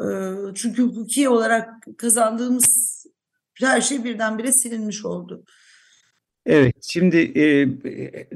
e, 0.00 0.06
çünkü 0.54 0.82
hukuki 0.82 1.28
olarak 1.28 1.68
kazandığımız 1.98 2.94
her 3.60 3.80
şey 3.80 4.04
birdenbire 4.04 4.52
silinmiş 4.52 5.04
oldu. 5.04 5.44
Evet, 6.46 6.76
şimdi 6.88 7.16
e, 7.16 7.66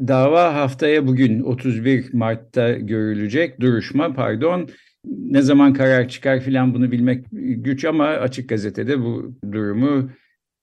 dava 0.09 0.55
haftaya 0.55 1.07
bugün 1.07 1.43
31 1.43 2.15
Mart'ta 2.15 2.73
görülecek 2.73 3.61
duruşma 3.61 4.15
pardon. 4.15 4.69
Ne 5.05 5.43
zaman 5.43 5.73
karar 5.73 6.09
çıkar 6.09 6.41
filan 6.41 6.75
bunu 6.75 6.91
bilmek 6.91 7.25
güç 7.33 7.85
ama 7.85 8.07
Açık 8.07 8.49
Gazete'de 8.49 9.01
bu 9.01 9.35
durumu 9.53 10.11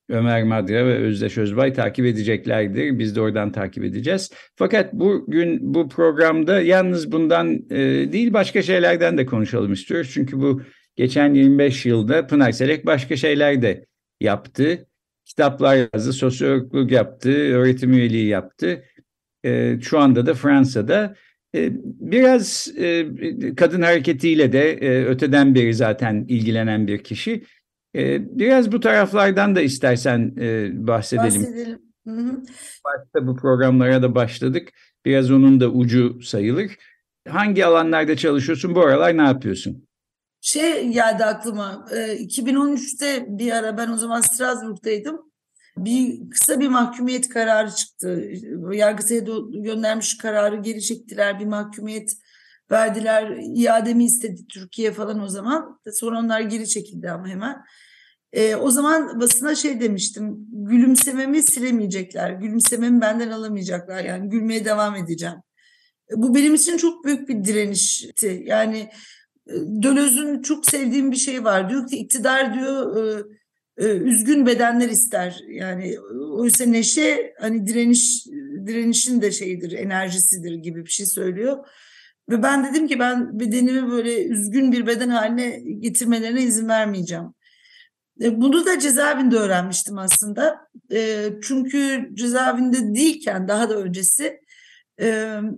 Ömer 0.09 0.43
Madra 0.43 0.85
ve 0.85 0.97
Özdeş 0.97 1.37
Özbay 1.37 1.73
takip 1.73 2.05
edeceklerdir. 2.05 2.99
Biz 2.99 3.15
de 3.15 3.21
oradan 3.21 3.51
takip 3.51 3.83
edeceğiz. 3.83 4.31
Fakat 4.55 4.93
bugün 4.93 5.73
bu 5.73 5.89
programda 5.89 6.61
yalnız 6.61 7.11
bundan 7.11 7.53
e, 7.69 7.77
değil 8.11 8.33
başka 8.33 8.61
şeylerden 8.61 9.17
de 9.17 9.25
konuşalım 9.25 9.73
istiyoruz. 9.73 10.11
Çünkü 10.13 10.39
bu 10.39 10.61
geçen 10.95 11.33
25 11.33 11.85
yılda 11.85 12.27
Pınar 12.27 12.51
Selek 12.51 12.85
başka 12.85 13.15
şeyler 13.15 13.61
de 13.61 13.85
yaptı 14.21 14.87
kitaplar 15.25 15.75
yazdı, 15.93 16.13
sosyologluk 16.13 16.91
yaptı, 16.91 17.31
öğretim 17.31 17.93
üyeliği 17.93 18.27
yaptı. 18.27 18.83
E, 19.45 19.79
şu 19.81 19.99
anda 19.99 20.25
da 20.25 20.33
Fransa'da. 20.33 21.15
E, 21.55 21.71
biraz 21.83 22.67
e, 22.77 23.05
kadın 23.57 23.81
hareketiyle 23.81 24.51
de 24.51 24.71
e, 24.71 25.05
öteden 25.05 25.55
beri 25.55 25.73
zaten 25.73 26.25
ilgilenen 26.27 26.87
bir 26.87 27.03
kişi. 27.03 27.43
Biraz 28.29 28.71
bu 28.71 28.79
taraflardan 28.79 29.55
da 29.55 29.61
istersen 29.61 30.35
bahsedelim. 30.87 31.41
Bahsedelim. 31.41 31.79
Hı 32.07 32.11
hı. 32.11 32.41
Başta 32.85 33.27
bu 33.27 33.35
programlara 33.35 34.01
da 34.01 34.15
başladık. 34.15 34.69
Biraz 35.05 35.31
onun 35.31 35.59
da 35.59 35.69
ucu 35.69 36.21
sayılır. 36.21 36.71
Hangi 37.27 37.65
alanlarda 37.65 38.17
çalışıyorsun? 38.17 38.75
Bu 38.75 38.81
aralar 38.81 39.17
ne 39.17 39.21
yapıyorsun? 39.21 39.87
Şey 40.41 40.87
geldi 40.89 41.25
aklıma. 41.25 41.85
E, 41.91 41.95
2013'te 41.95 43.25
bir 43.27 43.51
ara 43.51 43.77
ben 43.77 43.89
o 43.89 43.97
zaman 43.97 44.21
Strasbourg'daydım. 44.21 45.21
Bir 45.77 46.29
kısa 46.29 46.59
bir 46.59 46.67
mahkumiyet 46.67 47.29
kararı 47.29 47.71
çıktı. 47.71 48.31
Yargıtay'a 48.71 49.21
göndermiş 49.49 50.17
kararı 50.17 50.61
geri 50.61 50.81
çektiler. 50.81 51.39
Bir 51.39 51.45
mahkumiyet 51.45 52.17
verdiler. 52.71 53.37
İademi 53.55 54.05
istedi 54.05 54.47
Türkiye 54.47 54.91
falan 54.91 55.19
o 55.19 55.27
zaman. 55.27 55.79
Sonra 55.93 56.19
onlar 56.19 56.41
geri 56.41 56.67
çekildi 56.67 57.11
ama 57.11 57.27
hemen. 57.27 57.57
E, 58.33 58.55
o 58.55 58.71
zaman 58.71 59.21
basına 59.21 59.55
şey 59.55 59.81
demiştim. 59.81 60.47
Gülümsememi 60.51 61.41
silemeyecekler. 61.41 62.31
Gülümsememi 62.31 63.01
benden 63.01 63.29
alamayacaklar. 63.29 64.03
Yani 64.03 64.29
gülmeye 64.29 64.65
devam 64.65 64.95
edeceğim. 64.95 65.35
Bu 66.11 66.35
benim 66.35 66.53
için 66.53 66.77
çok 66.77 67.05
büyük 67.05 67.29
bir 67.29 67.43
direnişti. 67.43 68.43
Yani 68.45 68.89
Döloz'un 69.81 70.41
çok 70.41 70.65
sevdiğim 70.65 71.11
bir 71.11 71.15
şey 71.15 71.43
var. 71.43 71.69
Diyor 71.69 71.87
ki 71.87 71.97
iktidar 71.97 72.53
diyor 72.53 72.97
e, 72.97 73.19
e, 73.19 73.23
üzgün 73.77 74.45
bedenler 74.45 74.89
ister. 74.89 75.39
Yani 75.47 75.95
oysa 76.31 76.65
neşe 76.65 77.33
hani 77.39 77.67
direniş 77.67 78.25
direnişin 78.67 79.21
de 79.21 79.31
şeyidir, 79.31 79.71
enerjisidir 79.71 80.53
gibi 80.53 80.85
bir 80.85 80.91
şey 80.91 81.05
söylüyor. 81.05 81.65
Ve 82.29 82.43
ben 82.43 82.65
dedim 82.65 82.87
ki 82.87 82.99
ben 82.99 83.39
bedenimi 83.39 83.91
böyle 83.91 84.25
üzgün 84.25 84.71
bir 84.71 84.87
beden 84.87 85.09
haline 85.09 85.59
getirmelerine 85.79 86.43
izin 86.43 86.67
vermeyeceğim. 86.67 87.33
E, 88.21 88.41
bunu 88.41 88.65
da 88.65 88.79
cezaevinde 88.79 89.35
öğrenmiştim 89.35 89.97
aslında. 89.97 90.57
Çünkü 91.41 92.09
cezaevinde 92.13 92.95
değilken 92.95 93.47
daha 93.47 93.69
da 93.69 93.77
öncesi 93.77 94.39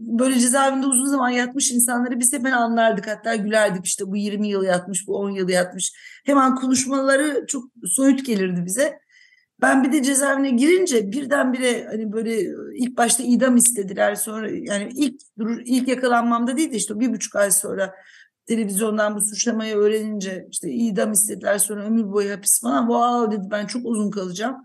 böyle 0.02 0.40
cezaevinde 0.40 0.86
uzun 0.86 1.06
zaman 1.06 1.30
yatmış 1.30 1.72
insanları 1.72 2.20
biz 2.20 2.34
hemen 2.34 2.52
anlardık 2.52 3.08
hatta 3.08 3.36
gülerdik 3.36 3.86
işte 3.86 4.08
bu 4.08 4.18
20 4.18 4.48
yıl 4.48 4.64
yatmış 4.64 5.08
bu 5.08 5.18
10 5.18 5.30
yıl 5.30 5.50
yatmış 5.50 5.94
hemen 6.26 6.56
konuşmaları 6.56 7.46
çok 7.48 7.64
soyut 7.86 8.26
gelirdi 8.26 8.66
bize. 8.66 9.00
Ben 9.62 9.84
bir 9.84 9.92
de 9.92 10.04
cezaevine 10.04 10.50
girince 10.50 11.12
birdenbire 11.12 11.86
hani 11.86 12.12
böyle 12.12 12.42
ilk 12.76 12.98
başta 12.98 13.24
idam 13.24 13.58
istediler 13.58 14.16
sonra 14.16 14.50
yani 14.52 14.90
ilk 14.96 15.22
ilk 15.66 15.88
yakalanmamda 15.88 16.58
değil 16.58 16.72
de 16.72 16.76
işte 16.76 17.00
bir 17.00 17.14
buçuk 17.14 17.36
ay 17.36 17.52
sonra 17.52 17.94
televizyondan 18.46 19.16
bu 19.16 19.22
suçlamayı 19.22 19.76
öğrenince 19.76 20.48
işte 20.52 20.72
idam 20.72 21.12
istediler 21.12 21.58
sonra 21.58 21.84
ömür 21.84 22.12
boyu 22.12 22.32
hapis 22.32 22.62
falan 22.62 22.88
wow 22.88 23.38
dedi 23.38 23.48
ben 23.52 23.66
çok 23.66 23.86
uzun 23.86 24.12
kalacağım. 24.12 24.56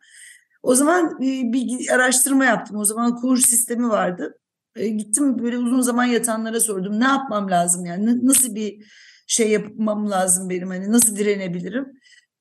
O 0.63 0.75
zaman 0.75 1.21
bir 1.21 1.95
araştırma 1.95 2.45
yaptım. 2.45 2.77
O 2.77 2.85
zaman 2.85 3.17
kur 3.17 3.37
sistemi 3.37 3.89
vardı. 3.89 4.39
E, 4.77 4.89
gittim 4.89 5.39
böyle 5.39 5.59
uzun 5.59 5.81
zaman 5.81 6.05
yatanlara 6.05 6.61
sordum. 6.61 7.01
Ne 7.01 7.05
yapmam 7.05 7.51
lazım 7.51 7.85
yani? 7.85 8.27
Nasıl 8.27 8.55
bir 8.55 8.93
şey 9.27 9.51
yapmam 9.51 10.11
lazım 10.11 10.51
benim? 10.51 10.69
Hani 10.69 10.93
nasıl 10.93 11.17
direnebilirim? 11.17 11.87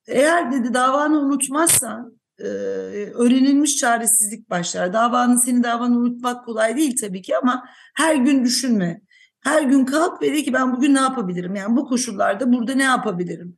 Eğer 0.06 0.52
dedi 0.52 0.74
davanı 0.74 1.20
unutmazsan 1.20 2.18
e, 2.38 2.44
öğrenilmiş 3.14 3.76
çaresizlik 3.76 4.50
başlar. 4.50 4.92
Davanın 4.92 5.36
senin 5.36 5.62
davanı 5.62 5.98
unutmak 5.98 6.44
kolay 6.44 6.76
değil 6.76 6.96
tabii 7.00 7.22
ki 7.22 7.36
ama 7.36 7.64
her 7.94 8.16
gün 8.16 8.44
düşünme. 8.44 9.00
Her 9.40 9.62
gün 9.62 9.84
kalk 9.84 10.22
ve 10.22 10.32
de 10.32 10.42
ki 10.42 10.52
ben 10.52 10.76
bugün 10.76 10.94
ne 10.94 11.00
yapabilirim? 11.00 11.54
Yani 11.54 11.76
bu 11.76 11.88
koşullarda 11.88 12.52
burada 12.52 12.74
ne 12.74 12.82
yapabilirim? 12.82 13.56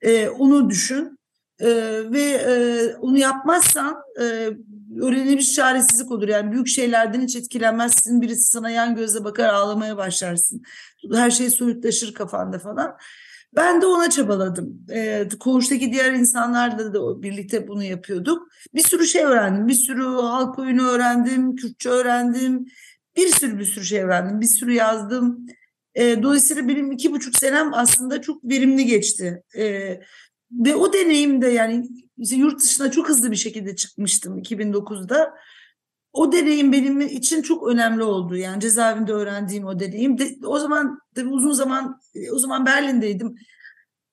E, 0.00 0.28
onu 0.28 0.70
düşün 0.70 1.15
e, 1.60 1.68
ve 2.12 2.22
e, 2.22 2.94
onu 2.96 3.18
yapmazsan 3.18 3.96
e, 4.20 4.50
öğrenilmiş 5.02 5.54
çaresizlik 5.54 6.10
olur. 6.10 6.28
Yani 6.28 6.52
büyük 6.52 6.68
şeylerden 6.68 7.20
hiç 7.20 7.36
etkilenmezsin. 7.36 8.22
Birisi 8.22 8.44
sana 8.44 8.70
yan 8.70 8.96
gözle 8.96 9.24
bakar 9.24 9.48
ağlamaya 9.48 9.96
başlarsın. 9.96 10.62
Her 11.14 11.30
şey 11.30 11.50
soyutlaşır 11.50 12.14
kafanda 12.14 12.58
falan. 12.58 12.96
Ben 13.56 13.80
de 13.82 13.86
ona 13.86 14.10
çabaladım. 14.10 14.86
E, 14.92 15.28
koğuştaki 15.40 15.92
diğer 15.92 16.12
insanlarla 16.12 16.94
da 16.94 17.22
birlikte 17.22 17.68
bunu 17.68 17.84
yapıyorduk. 17.84 18.48
Bir 18.74 18.82
sürü 18.82 19.06
şey 19.06 19.24
öğrendim. 19.24 19.68
Bir 19.68 19.74
sürü 19.74 20.04
halk 20.04 20.58
oyunu 20.58 20.88
öğrendim, 20.88 21.56
Kürtçe 21.56 21.88
öğrendim. 21.88 22.66
Bir 23.16 23.28
sürü 23.28 23.58
bir 23.58 23.64
sürü 23.64 23.84
şey 23.84 24.02
öğrendim. 24.02 24.40
Bir 24.40 24.46
sürü 24.46 24.72
yazdım. 24.72 25.46
E, 25.94 26.22
dolayısıyla 26.22 26.68
benim 26.68 26.92
iki 26.92 27.12
buçuk 27.12 27.36
senem 27.36 27.74
aslında 27.74 28.20
çok 28.20 28.44
verimli 28.44 28.86
geçti. 28.86 29.42
E, 29.58 29.98
ve 30.50 30.74
o 30.74 30.92
deneyimde 30.92 31.48
yani 31.48 31.88
işte 32.18 32.36
yurt 32.36 32.60
dışına 32.60 32.90
çok 32.90 33.08
hızlı 33.08 33.30
bir 33.30 33.36
şekilde 33.36 33.76
çıkmıştım 33.76 34.38
2009'da. 34.38 35.34
O 36.12 36.32
deneyim 36.32 36.72
benim 36.72 37.00
için 37.00 37.42
çok 37.42 37.68
önemli 37.68 38.02
oldu. 38.02 38.36
Yani 38.36 38.60
cezaevinde 38.60 39.12
öğrendiğim 39.12 39.66
o 39.66 39.80
deneyim. 39.80 40.18
De, 40.18 40.36
o 40.44 40.58
zaman 40.58 40.98
tabii 41.14 41.28
uzun 41.28 41.52
zaman 41.52 42.00
o 42.32 42.38
zaman 42.38 42.66
Berlin'deydim. 42.66 43.36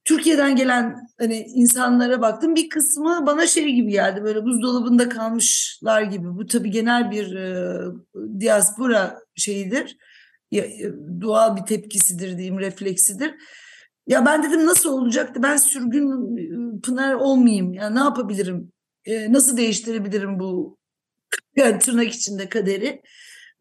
Türkiye'den 0.05 0.55
gelen 0.55 1.07
hani 1.19 1.37
insanlara 1.37 2.21
baktım. 2.21 2.55
Bir 2.55 2.69
kısmı 2.69 3.23
bana 3.25 3.47
şey 3.47 3.71
gibi 3.71 3.91
geldi. 3.91 4.23
Böyle 4.23 4.43
buzdolabında 4.43 5.09
kalmışlar 5.09 6.01
gibi. 6.01 6.27
Bu 6.27 6.47
tabii 6.47 6.71
genel 6.71 7.11
bir 7.11 7.35
e, 7.35 7.77
diaspora 8.39 9.19
şeyidir. 9.35 9.97
Ya, 10.51 10.63
e, 10.65 10.93
doğal 11.21 11.57
bir 11.57 11.61
tepkisidir 11.61 12.37
diyeyim, 12.37 12.59
refleksidir. 12.59 13.35
Ya 14.07 14.25
ben 14.25 14.43
dedim 14.43 14.65
nasıl 14.65 14.89
olacaktı? 14.93 15.43
Ben 15.43 15.57
sürgün 15.57 16.07
ıı, 16.75 16.81
Pınar 16.81 17.13
olmayayım. 17.13 17.73
Ya 17.73 17.89
ne 17.89 17.99
yapabilirim? 17.99 18.71
E, 19.05 19.33
nasıl 19.33 19.57
değiştirebilirim 19.57 20.39
bu 20.39 20.77
yani 21.55 21.79
tırnak 21.79 22.13
içinde 22.13 22.49
kaderi? 22.49 23.01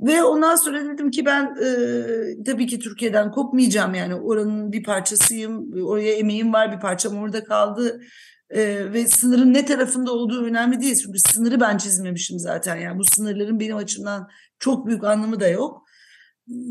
Ve 0.01 0.23
ondan 0.25 0.57
sonra 0.57 0.85
dedim 0.85 1.11
ki 1.11 1.27
ben 1.27 1.45
e, 2.41 2.45
tabii 2.45 2.67
ki 2.67 2.79
Türkiye'den 2.79 3.31
kopmayacağım 3.31 3.95
yani 3.95 4.15
oranın 4.15 4.73
bir 4.73 4.83
parçasıyım. 4.83 5.73
Oraya 5.87 6.15
emeğim 6.15 6.53
var 6.53 6.73
bir 6.73 6.81
parçam 6.81 7.19
orada 7.19 7.45
kaldı. 7.45 8.01
E, 8.51 8.93
ve 8.93 9.07
sınırın 9.07 9.55
ne 9.55 9.65
tarafında 9.67 10.13
olduğu 10.13 10.45
önemli 10.45 10.81
değil. 10.81 10.97
Çünkü 11.05 11.19
sınırı 11.19 11.61
ben 11.61 11.79
çizmemişim 11.79 12.39
zaten. 12.39 12.77
Yani 12.77 12.99
bu 12.99 13.05
sınırların 13.05 13.61
benim 13.61 13.77
açımdan 13.77 14.29
çok 14.59 14.87
büyük 14.87 15.05
anlamı 15.05 15.41
da 15.41 15.49
yok 15.49 15.82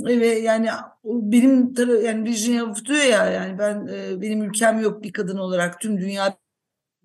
ve 0.06 0.28
yani 0.28 0.70
benim 1.06 1.74
yani 2.04 2.30
Virginia 2.30 2.66
Woolf 2.66 2.86
diyor 2.86 3.04
ya 3.04 3.26
yani 3.26 3.60
ben 3.60 3.88
e, 3.88 4.22
benim 4.22 4.44
ülkem 4.44 4.80
yok 4.80 5.04
bir 5.04 5.14
kadın 5.14 5.38
olarak 5.38 5.80
tüm 5.80 6.02
dünya 6.02 6.38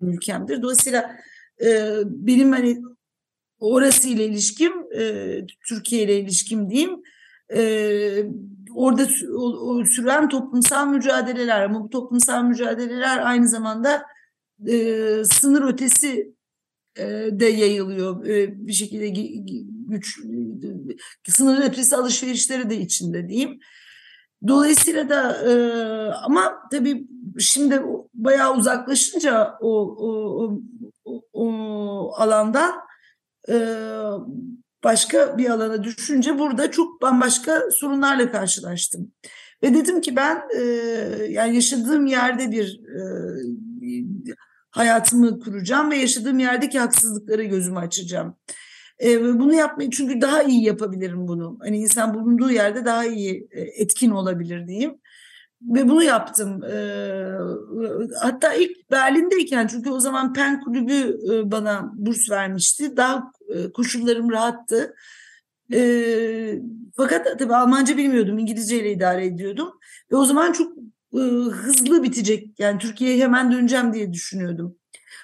ülkemdir. 0.01 0.61
Dolayısıyla 0.61 1.17
e, 1.65 1.91
benim 2.05 2.51
hani 2.51 2.81
orası 3.59 4.09
ile 4.09 4.25
ilişkim 4.25 4.73
e, 4.97 5.41
Türkiye 5.67 6.03
ile 6.03 6.19
ilişkim 6.19 6.69
diyeyim 6.69 7.01
e, 7.53 7.61
orada 8.75 9.07
o, 9.37 9.41
o 9.41 9.85
süren 9.85 10.29
toplumsal 10.29 10.87
mücadeleler 10.87 11.61
ama 11.61 11.83
bu 11.83 11.89
toplumsal 11.89 12.43
mücadeleler 12.43 13.25
aynı 13.25 13.47
zamanda 13.47 14.03
e, 14.67 14.73
sınır 15.23 15.73
ötesi 15.73 16.36
de 17.31 17.45
yayılıyor 17.45 18.23
bir 18.67 18.73
şekilde 18.73 19.07
güç 19.87 20.19
sınır 21.27 21.65
ötesi 21.69 21.95
alışverişleri 21.95 22.69
de 22.69 22.77
içinde 22.77 23.29
diyeyim. 23.29 23.59
Dolayısıyla 24.47 25.09
da 25.09 25.37
ama 26.23 26.55
tabii 26.71 27.07
şimdi 27.39 27.81
bayağı 28.13 28.57
uzaklaşınca 28.57 29.57
o, 29.61 29.95
o, 29.97 30.59
o, 31.05 31.21
o 31.33 32.11
alandan 32.15 32.75
başka 34.83 35.37
bir 35.37 35.49
alana 35.49 35.83
düşünce 35.83 36.39
burada 36.39 36.71
çok 36.71 37.01
bambaşka 37.01 37.63
sorunlarla 37.71 38.31
karşılaştım. 38.31 39.11
Ve 39.63 39.73
dedim 39.73 40.01
ki 40.01 40.15
ben 40.15 40.43
yani 41.29 41.55
yaşadığım 41.55 42.05
yerde 42.05 42.51
bir 42.51 42.81
hayatımı 44.77 45.39
kuracağım 45.39 45.91
ve 45.91 45.97
yaşadığım 45.97 46.39
yerdeki 46.39 46.79
haksızlıklara 46.79 47.43
gözümü 47.43 47.79
açacağım. 47.79 48.35
E, 49.03 49.39
bunu 49.39 49.53
yapmayı 49.53 49.89
çünkü 49.89 50.21
daha 50.21 50.43
iyi 50.43 50.63
yapabilirim 50.65 51.27
bunu. 51.27 51.57
Hani 51.61 51.77
insan 51.77 52.13
bulunduğu 52.13 52.51
yerde 52.51 52.85
daha 52.85 53.05
iyi 53.05 53.47
e, 53.51 53.61
etkin 53.61 54.11
olabilir 54.11 54.67
diyeyim. 54.67 54.97
Ve 55.61 55.89
bunu 55.89 56.03
yaptım. 56.03 56.63
E, 56.63 56.77
hatta 58.21 58.53
ilk 58.53 58.91
Berlin'deyken 58.91 59.67
çünkü 59.67 59.89
o 59.89 59.99
zaman 59.99 60.33
PEN 60.33 60.59
kulübü 60.59 61.19
e, 61.31 61.51
bana 61.51 61.91
burs 61.95 62.29
vermişti. 62.29 62.97
Daha 62.97 63.31
e, 63.55 63.71
koşullarım 63.71 64.31
rahattı. 64.31 64.95
E, 65.73 66.61
fakat 66.97 67.39
tabii 67.39 67.55
Almanca 67.55 67.97
bilmiyordum. 67.97 68.37
İngilizce 68.37 68.79
ile 68.79 68.91
idare 68.91 69.25
ediyordum. 69.25 69.71
Ve 70.11 70.15
o 70.15 70.25
zaman 70.25 70.51
çok 70.51 70.73
hızlı 71.51 72.03
bitecek. 72.03 72.59
Yani 72.59 72.79
Türkiye'ye 72.79 73.23
hemen 73.23 73.51
döneceğim 73.51 73.93
diye 73.93 74.13
düşünüyordum. 74.13 74.77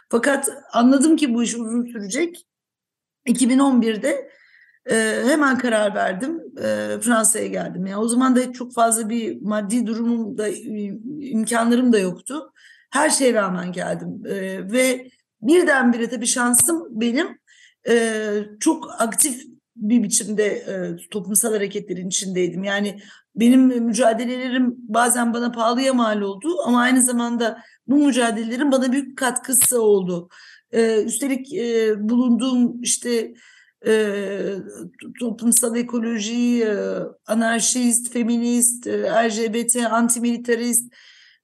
Fakat 0.09 0.49
anladım 0.73 1.15
ki 1.15 1.33
bu 1.33 1.43
iş 1.43 1.55
uzun 1.55 1.85
sürecek. 1.85 2.47
2011'de 3.27 4.29
e, 4.91 4.95
hemen 5.25 5.57
karar 5.57 5.95
verdim. 5.95 6.41
E, 6.57 6.99
Fransa'ya 7.01 7.47
geldim. 7.47 7.85
Yani 7.85 8.01
o 8.01 8.07
zaman 8.07 8.35
da 8.35 8.51
çok 8.51 8.73
fazla 8.73 9.09
bir 9.09 9.41
maddi 9.41 9.87
durumum 9.87 10.37
da 10.37 10.47
imkanlarım 11.21 11.93
da 11.93 11.99
yoktu. 11.99 12.51
Her 12.91 13.09
şeye 13.09 13.33
rağmen 13.33 13.71
geldim. 13.71 14.25
E, 14.25 14.35
ve 14.71 15.09
birdenbire 15.41 16.09
tabii 16.09 16.27
şansım 16.27 16.87
benim 17.01 17.39
e, 17.89 18.15
çok 18.59 19.01
aktif 19.01 19.43
bir 19.75 20.03
biçimde 20.03 20.45
e, 20.45 20.95
toplumsal 21.11 21.53
hareketlerin 21.53 22.07
içindeydim. 22.07 22.63
Yani 22.63 22.99
benim 23.35 23.61
mücadelelerim 23.61 24.75
bazen 24.77 25.33
bana 25.33 25.51
pahalıya 25.51 25.93
mal 25.93 26.21
oldu 26.21 26.47
ama 26.65 26.81
aynı 26.81 27.01
zamanda 27.01 27.63
bu 27.87 27.95
mücadelelerin 27.95 28.71
bana 28.71 28.91
büyük 28.91 29.17
katkısı 29.17 29.81
oldu. 29.81 30.29
E, 30.71 31.03
üstelik 31.03 31.53
e, 31.53 31.95
bulunduğum 32.09 32.81
işte 32.81 33.33
e, 33.87 34.15
toplumsal 35.19 35.75
ekoloji, 35.75 36.63
e, 36.63 36.75
anarşist, 37.27 38.13
feminist, 38.13 38.87
e, 38.87 39.01
LGBT, 39.01 39.75
antimilitarist, 39.91 40.93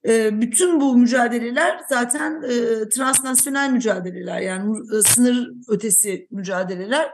e, 0.08 0.40
bütün 0.40 0.80
bu 0.80 0.96
mücadeleler 0.96 1.80
zaten 1.88 2.42
e, 2.42 2.88
transnasyonel 2.88 3.70
mücadeleler 3.70 4.40
yani 4.40 4.76
e, 4.98 5.02
sınır 5.02 5.50
ötesi 5.68 6.26
mücadeleler. 6.30 7.10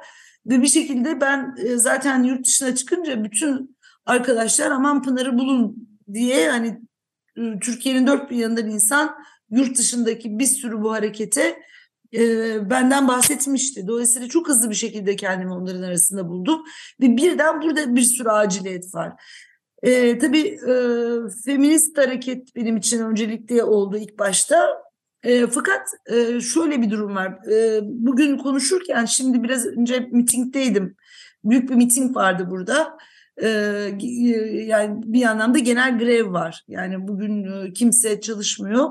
Ve 0.47 0.63
bir 0.63 0.67
şekilde 0.67 1.21
ben 1.21 1.55
e, 1.59 1.77
zaten 1.77 2.23
yurt 2.23 2.47
dışına 2.47 2.75
çıkınca 2.75 3.25
bütün 3.25 3.76
arkadaşlar 4.07 4.71
aman 4.71 5.03
Pınar'ı 5.03 5.39
bulun 5.39 5.89
diye 6.13 6.51
hani 6.51 6.81
e, 7.37 7.59
Türkiye'nin 7.59 8.07
dört 8.07 8.31
bir 8.31 8.37
yanından 8.37 8.69
insan 8.69 9.17
yurt 9.51 9.79
dışındaki 9.79 10.39
bir 10.39 10.47
sürü 10.47 10.83
bu 10.83 10.93
harekete 10.93 11.63
e, 12.15 12.21
benden 12.71 13.09
bahsetmişti. 13.09 13.87
Dolayısıyla 13.87 14.29
çok 14.29 14.49
hızlı 14.49 14.71
bir 14.71 14.75
şekilde 14.75 15.17
kendimi 15.17 15.53
onların 15.53 15.83
arasında 15.83 16.29
buldum. 16.29 16.63
Ve 17.01 17.17
birden 17.17 17.63
burada 17.63 17.97
bir 17.97 18.03
sürü 18.03 18.29
aciliyet 18.29 18.95
var. 18.95 19.13
E, 19.83 20.19
tabii 20.19 20.49
e, 20.49 20.75
feminist 21.45 21.99
hareket 21.99 22.57
benim 22.57 22.77
için 22.77 23.03
öncelikli 23.03 23.63
oldu 23.63 23.97
ilk 23.97 24.19
başta. 24.19 24.83
E, 25.23 25.47
fakat 25.47 25.89
e, 26.07 26.41
şöyle 26.41 26.83
bir 26.83 26.91
durum 26.91 27.15
var. 27.15 27.51
E, 27.53 27.81
bugün 27.83 28.39
konuşurken 28.39 29.05
şimdi 29.05 29.43
biraz 29.43 29.67
önce 29.67 30.09
mitingdeydim. 30.13 30.97
Büyük 31.45 31.71
bir 31.71 31.75
miting 31.75 32.17
vardı 32.17 32.47
burada. 32.51 32.99
E, 33.43 33.49
yani 34.67 35.03
bir 35.05 35.23
anlamda 35.23 35.59
genel 35.59 35.99
grev 35.99 36.33
var. 36.33 36.65
Yani 36.69 37.09
bugün 37.09 37.45
e, 37.45 37.73
kimse 37.73 38.21
çalışmıyor. 38.21 38.91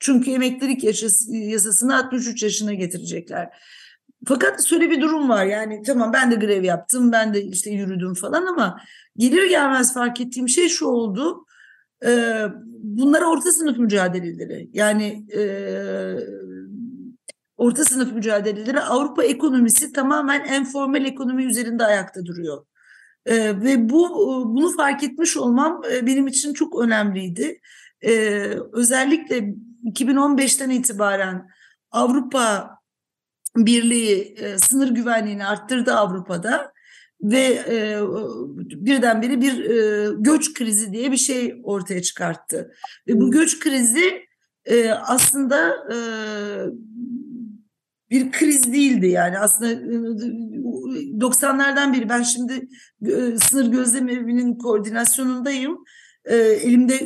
Çünkü 0.00 0.30
emeklilik 0.30 0.84
yasasını 1.30 1.96
63 1.96 2.42
yaşına 2.42 2.74
getirecekler. 2.74 3.48
Fakat 4.26 4.64
şöyle 4.64 4.90
bir 4.90 5.00
durum 5.00 5.28
var 5.28 5.44
yani 5.44 5.82
tamam 5.82 6.12
ben 6.12 6.30
de 6.30 6.34
grev 6.34 6.64
yaptım 6.64 7.12
ben 7.12 7.34
de 7.34 7.42
işte 7.42 7.70
yürüdüm 7.70 8.14
falan 8.14 8.46
ama 8.46 8.80
gelir 9.16 9.48
gelmez 9.48 9.94
fark 9.94 10.20
ettiğim 10.20 10.48
şey 10.48 10.68
şu 10.68 10.86
oldu 10.86 11.46
e, 12.06 12.44
bunlar 12.82 13.22
orta 13.22 13.52
sınıf 13.52 13.78
mücadeleleri. 13.78 14.70
Yani 14.72 15.26
e, 15.36 15.42
orta 17.56 17.84
sınıf 17.84 18.12
mücadeleleri 18.12 18.80
Avrupa 18.80 19.24
ekonomisi 19.24 19.92
tamamen 19.92 20.44
enformel 20.44 21.04
ekonomi 21.04 21.44
üzerinde 21.44 21.84
ayakta 21.84 22.26
duruyor. 22.26 22.66
E, 23.26 23.60
ve 23.60 23.90
bu 23.90 24.08
bunu 24.54 24.76
fark 24.76 25.02
etmiş 25.02 25.36
olmam 25.36 25.82
e, 25.92 26.06
benim 26.06 26.26
için 26.26 26.54
çok 26.54 26.82
önemliydi. 26.82 27.60
E, 28.02 28.12
özellikle 28.72 29.54
2015'ten 29.84 30.70
itibaren 30.70 31.48
Avrupa 31.90 32.70
Birliği 33.56 34.34
e, 34.38 34.58
sınır 34.58 34.90
güvenliğini 34.90 35.46
arttırdı 35.46 35.94
Avrupa'da 35.94 36.72
ve 37.22 37.44
e, 37.68 37.98
birdenbire 38.86 39.40
bir 39.40 39.64
e, 39.64 40.08
göç 40.18 40.54
krizi 40.54 40.92
diye 40.92 41.12
bir 41.12 41.16
şey 41.16 41.60
ortaya 41.64 42.02
çıkarttı. 42.02 42.72
Ve 43.08 43.20
bu 43.20 43.30
göç 43.30 43.60
krizi 43.60 44.26
e, 44.64 44.90
aslında 44.90 45.74
e, 45.92 45.96
bir 48.10 48.32
kriz 48.32 48.72
değildi 48.72 49.06
yani 49.06 49.38
aslında 49.38 49.72
90'lardan 51.20 51.92
beri 51.92 52.08
ben 52.08 52.22
şimdi 52.22 52.68
e, 53.06 53.38
sınır 53.38 53.72
gözlem 53.72 54.08
evinin 54.08 54.54
koordinasyonundayım. 54.54 55.84
E, 56.24 56.36
elimde 56.36 57.00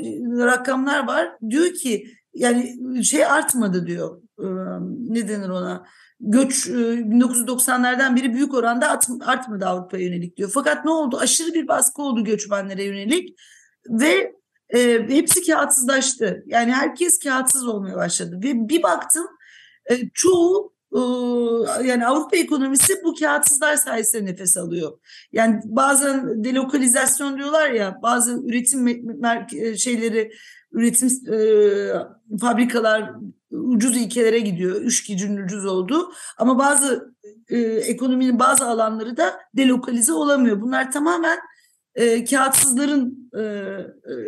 rakamlar 0.45 1.07
var. 1.07 1.33
Diyor 1.51 1.73
ki 1.75 2.07
yani 2.35 2.77
şey 3.05 3.25
artmadı 3.25 3.87
diyor. 3.87 4.23
E, 4.39 4.47
ne 5.09 5.29
denir 5.29 5.49
ona? 5.49 5.87
Göç 6.21 6.67
1990'lardan 6.67 8.17
beri 8.17 8.35
büyük 8.35 8.55
oranda 8.55 9.01
artmadı 9.27 9.67
Avrupa'ya 9.67 10.05
yönelik 10.05 10.37
diyor. 10.37 10.51
Fakat 10.55 10.85
ne 10.85 10.91
oldu? 10.91 11.19
Aşırı 11.19 11.55
bir 11.55 11.69
baskı 11.69 12.03
oldu 12.03 12.25
göçmenlere 12.25 12.85
yönelik 12.85 13.39
ve 13.89 14.35
e, 14.75 15.09
hepsi 15.09 15.47
kağıtsızlaştı. 15.47 16.45
Yani 16.47 16.73
herkes 16.73 17.19
kağıtsız 17.19 17.67
olmaya 17.67 17.97
başladı. 17.97 18.41
Ve 18.45 18.69
bir 18.69 18.83
baktım 18.83 19.27
e, 19.91 20.09
çoğu 20.15 20.74
yani 21.85 22.07
Avrupa 22.07 22.37
ekonomisi 22.37 22.95
bu 23.05 23.15
kağıtsızlar 23.15 23.77
sayesinde 23.77 24.33
nefes 24.33 24.57
alıyor. 24.57 24.99
Yani 25.33 25.61
bazen 25.65 26.45
delokalizasyon 26.45 27.39
diyorlar 27.39 27.71
ya 27.71 27.99
bazı 28.03 28.43
üretim 28.47 28.87
şeyleri 29.77 30.33
üretim 30.73 31.09
e, 31.09 31.39
fabrikalar 32.41 33.11
ucuz 33.51 33.97
ülkelere 33.97 34.41
gidiyor. 34.41 34.77
Üç 34.81 35.07
gücün 35.07 35.37
ucuz 35.37 35.67
oldu. 35.67 36.13
Ama 36.39 36.59
bazı 36.59 37.15
e, 37.49 37.59
ekonominin 37.61 38.39
bazı 38.39 38.67
alanları 38.67 39.17
da 39.17 39.41
delokalize 39.57 40.13
olamıyor. 40.13 40.61
Bunlar 40.61 40.93
tamamen 40.93 41.39
e, 41.95 42.25
kağıtsızların 42.25 43.31
e, 43.39 43.43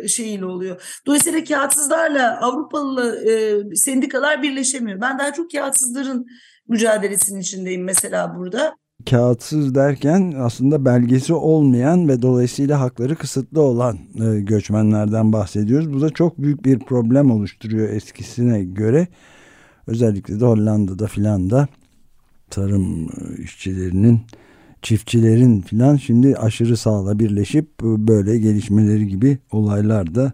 e, 0.03 0.07
şeyiyle 0.07 0.45
oluyor. 0.45 1.01
Dolayısıyla 1.05 1.43
kağıtsızlarla 1.43 2.41
Avrupalı 2.41 3.29
e, 3.29 3.63
sendikalar 3.75 4.41
birleşemiyor. 4.41 5.01
Ben 5.01 5.19
daha 5.19 5.33
çok 5.33 5.51
kağıtsızların 5.51 6.27
mücadelesinin 6.67 7.39
içindeyim 7.39 7.83
mesela 7.83 8.35
burada. 8.37 8.75
Kağıtsız 9.09 9.75
derken 9.75 10.33
aslında 10.37 10.85
belgesi 10.85 11.33
olmayan 11.33 12.07
ve 12.09 12.21
dolayısıyla 12.21 12.79
hakları 12.79 13.15
kısıtlı 13.15 13.61
olan 13.61 13.97
e, 13.97 14.39
göçmenlerden 14.39 15.33
bahsediyoruz. 15.33 15.93
Bu 15.93 16.01
da 16.01 16.09
çok 16.09 16.37
büyük 16.37 16.65
bir 16.65 16.79
problem 16.79 17.31
oluşturuyor 17.31 17.89
eskisine 17.89 18.63
göre. 18.63 19.07
Özellikle 19.87 20.39
de 20.39 20.45
Hollanda'da 20.45 21.07
filan 21.07 21.49
da 21.49 21.67
tarım 22.49 23.03
e, 23.03 23.43
işçilerinin 23.43 24.21
çiftçilerin 24.81 25.61
filan 25.61 25.95
şimdi 25.95 26.37
aşırı 26.37 26.77
sağla 26.77 27.19
birleşip 27.19 27.65
e, 27.65 28.07
böyle 28.07 28.39
gelişmeleri 28.39 29.07
gibi 29.07 29.37
olaylar 29.51 30.15
da 30.15 30.33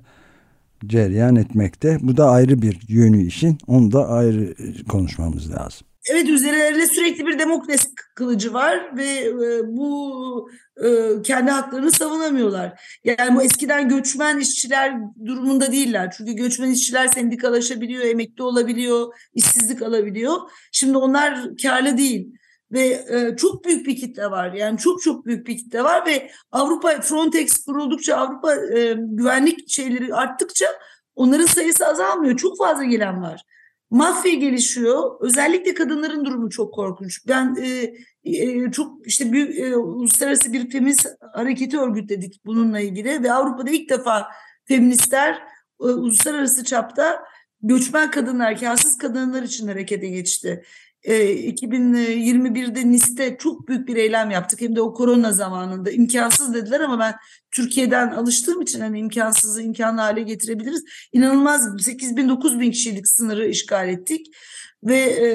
cereyan 0.85 1.35
etmekte. 1.35 1.97
Bu 2.01 2.17
da 2.17 2.29
ayrı 2.29 2.61
bir 2.61 2.79
yönü 2.87 3.23
işin. 3.23 3.57
Onu 3.67 3.91
da 3.91 4.09
ayrı 4.09 4.55
konuşmamız 4.89 5.51
lazım. 5.51 5.87
Evet 6.09 6.29
üzerlerinde 6.29 6.87
sürekli 6.87 7.27
bir 7.27 7.39
demokrasi 7.39 7.87
kılıcı 8.15 8.53
var 8.53 8.97
ve 8.97 9.19
e, 9.19 9.67
bu 9.67 10.49
e, 10.77 11.21
kendi 11.23 11.51
haklarını 11.51 11.91
savunamıyorlar. 11.91 12.99
Yani 13.03 13.35
bu 13.35 13.43
eskiden 13.43 13.89
göçmen 13.89 14.39
işçiler 14.39 14.95
durumunda 15.25 15.71
değiller. 15.71 16.13
Çünkü 16.17 16.33
göçmen 16.33 16.69
işçiler 16.69 17.07
sendikalaşabiliyor, 17.07 18.03
emekli 18.03 18.43
olabiliyor, 18.43 19.13
işsizlik 19.33 19.81
alabiliyor. 19.81 20.37
Şimdi 20.71 20.97
onlar 20.97 21.57
karlı 21.63 21.97
değil 21.97 22.33
ve 22.71 23.05
e, 23.09 23.35
çok 23.35 23.65
büyük 23.65 23.87
bir 23.87 23.95
kitle 23.95 24.31
var. 24.31 24.53
Yani 24.53 24.77
çok 24.77 25.01
çok 25.01 25.25
büyük 25.25 25.47
bir 25.47 25.57
kitle 25.57 25.83
var 25.83 26.05
ve 26.05 26.31
Avrupa 26.51 27.01
Frontex 27.01 27.65
kuruldukça 27.65 28.15
Avrupa 28.15 28.55
e, 28.55 28.95
güvenlik 28.97 29.69
şeyleri 29.69 30.15
arttıkça 30.15 30.65
onların 31.15 31.45
sayısı 31.45 31.87
azalmıyor. 31.87 32.37
Çok 32.37 32.57
fazla 32.57 32.83
gelen 32.83 33.21
var. 33.21 33.43
Mafya 33.93 34.34
gelişiyor. 34.34 35.12
Özellikle 35.19 35.73
kadınların 35.73 36.25
durumu 36.25 36.49
çok 36.49 36.73
korkunç. 36.73 37.27
Ben 37.27 37.56
e, 37.62 37.93
e, 38.23 38.71
çok 38.71 39.08
işte 39.08 39.32
büyük 39.32 39.60
e, 39.60 39.75
uluslararası 39.75 40.53
bir 40.53 40.69
feminist 40.69 41.08
hareketi 41.34 41.79
örgütledik 41.79 42.45
bununla 42.45 42.79
ilgili 42.79 43.23
ve 43.23 43.34
Avrupa'da 43.34 43.69
ilk 43.69 43.89
defa 43.89 44.27
feministler 44.65 45.34
e, 45.82 45.84
uluslararası 45.84 46.63
çapta 46.63 47.23
göçmen 47.62 48.12
kadınlar, 48.12 48.60
kârsız 48.60 48.97
kadınlar 48.97 49.43
için 49.43 49.67
harekete 49.67 50.08
geçti. 50.08 50.63
2021'de 51.05 52.91
Nice'de 52.91 53.37
çok 53.37 53.67
büyük 53.67 53.87
bir 53.87 53.95
eylem 53.95 54.31
yaptık. 54.31 54.61
Hem 54.61 54.75
de 54.75 54.81
o 54.81 54.93
korona 54.93 55.31
zamanında 55.31 55.91
imkansız 55.91 56.53
dediler 56.53 56.79
ama 56.79 56.99
ben 56.99 57.15
Türkiye'den 57.51 58.11
alıştığım 58.11 58.61
için 58.61 58.79
hani 58.79 58.99
imkansızı 58.99 59.61
imkanlı 59.61 60.01
hale 60.01 60.21
getirebiliriz. 60.21 60.83
İnanılmaz 61.13 61.83
8 61.83 62.17
bin 62.17 62.29
9 62.29 62.59
bin 62.59 62.71
kişilik 62.71 63.07
sınırı 63.07 63.47
işgal 63.47 63.89
ettik 63.89 64.27
ve 64.83 64.97
e, 64.97 65.27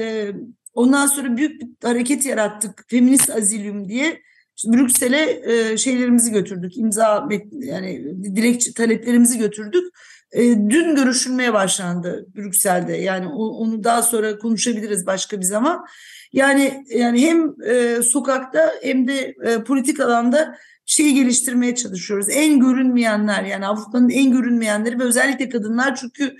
ondan 0.75 1.07
sonra 1.07 1.37
büyük 1.37 1.61
bir 1.61 1.69
hareket 1.83 2.27
yarattık. 2.27 2.85
Feminist 2.89 3.31
Azilyum 3.31 3.89
diye. 3.89 4.23
İşte 4.57 4.73
Brüksel'e 4.73 5.43
e, 5.45 5.77
şeylerimizi 5.77 6.33
götürdük. 6.33 6.77
imza 6.77 7.29
yani 7.53 8.15
direkt 8.37 8.75
taleplerimizi 8.75 9.39
götürdük 9.39 9.85
e, 10.33 10.43
dün 10.43 10.97
görüşülmeye 10.97 11.53
başlandı 11.53 12.27
Brüksel'de. 12.37 12.93
Yani 12.97 13.29
onu 13.29 13.85
daha 13.85 14.03
sonra 14.03 14.39
konuşabiliriz 14.39 15.07
başka 15.07 15.41
bir 15.41 15.45
zaman. 15.45 15.87
Yani 16.33 16.85
yani 16.91 17.27
hem 17.27 17.63
e, 17.71 18.03
sokakta 18.03 18.73
hem 18.83 19.09
de 19.09 19.35
e, 19.45 19.65
politik 19.65 20.01
alanda 20.01 20.59
şeyi 20.87 21.15
geliştirmeye 21.15 21.75
çalışıyoruz. 21.75 22.29
En 22.31 22.61
görünmeyenler 22.61 23.45
yani 23.45 23.67
Avrupa'nın 23.67 24.09
en 24.09 24.33
görünmeyenleri 24.33 24.99
ve 24.99 25.05
özellikle 25.05 25.49
kadınlar 25.49 25.97
çünkü 25.97 26.37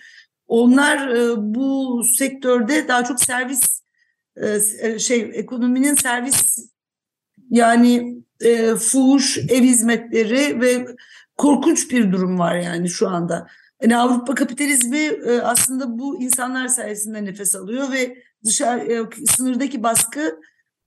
onlar 0.47 1.09
e, 1.09 1.35
bu 1.55 2.03
sektörde 2.19 2.89
daha 2.89 3.05
çok 3.05 3.21
servis 3.21 3.83
şey 4.99 5.31
ekonominin 5.35 5.95
servis 5.95 6.59
yani 7.51 8.23
e, 8.41 8.75
fuhuş, 8.75 9.39
ev 9.39 9.63
hizmetleri 9.63 10.61
ve 10.61 10.87
korkunç 11.37 11.91
bir 11.91 12.13
durum 12.13 12.39
var 12.39 12.57
yani 12.57 12.89
şu 12.89 13.09
anda. 13.09 13.47
Yani 13.83 13.97
Avrupa 13.97 14.35
kapitalizmi 14.35 14.99
e, 14.99 15.41
aslında 15.41 15.99
bu 15.99 16.23
insanlar 16.23 16.69
sayesinde 16.69 17.25
nefes 17.25 17.57
alıyor 17.57 17.93
ve 17.93 18.17
dışarı 18.45 18.93
e, 18.93 19.27
sınırdaki 19.27 19.83
baskı 19.83 20.41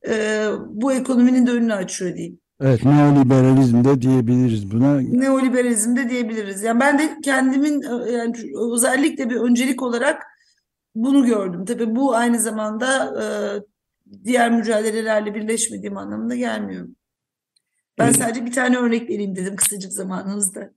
e, 0.08 0.48
bu 0.68 0.94
ekonominin 0.94 1.48
de 1.48 1.52
önünü 1.52 1.74
açıyor 1.74 2.16
diyeyim. 2.16 2.40
Evet, 2.62 2.86
neoliberalizm 2.86 3.84
de 3.84 4.02
diyebiliriz 4.02 4.72
buna. 4.72 5.02
Neoliberalizm 5.02 5.96
de 5.96 6.10
diyebiliriz. 6.10 6.64
Yani 6.64 6.80
ben 6.80 7.00
de 7.00 7.18
kendimin 7.24 7.82
yani 8.14 8.36
özellikle 8.74 9.30
bir 9.30 9.36
öncelik 9.36 9.82
olarak 9.82 10.24
bunu 10.96 11.26
gördüm. 11.26 11.66
Tabii 11.66 11.96
bu 11.96 12.16
aynı 12.16 12.40
zamanda 12.40 13.14
diğer 14.24 14.52
mücadelelerle 14.52 15.36
birleşmediğim 15.36 15.98
anlamında 15.98 16.36
gelmiyor. 16.36 16.88
Ben 17.98 18.12
sadece 18.12 18.46
bir 18.46 18.52
tane 18.52 18.78
örnek 18.78 19.10
vereyim 19.10 19.36
dedim 19.36 19.56
kısacık 19.56 19.94
zamanınızda. 19.94 20.72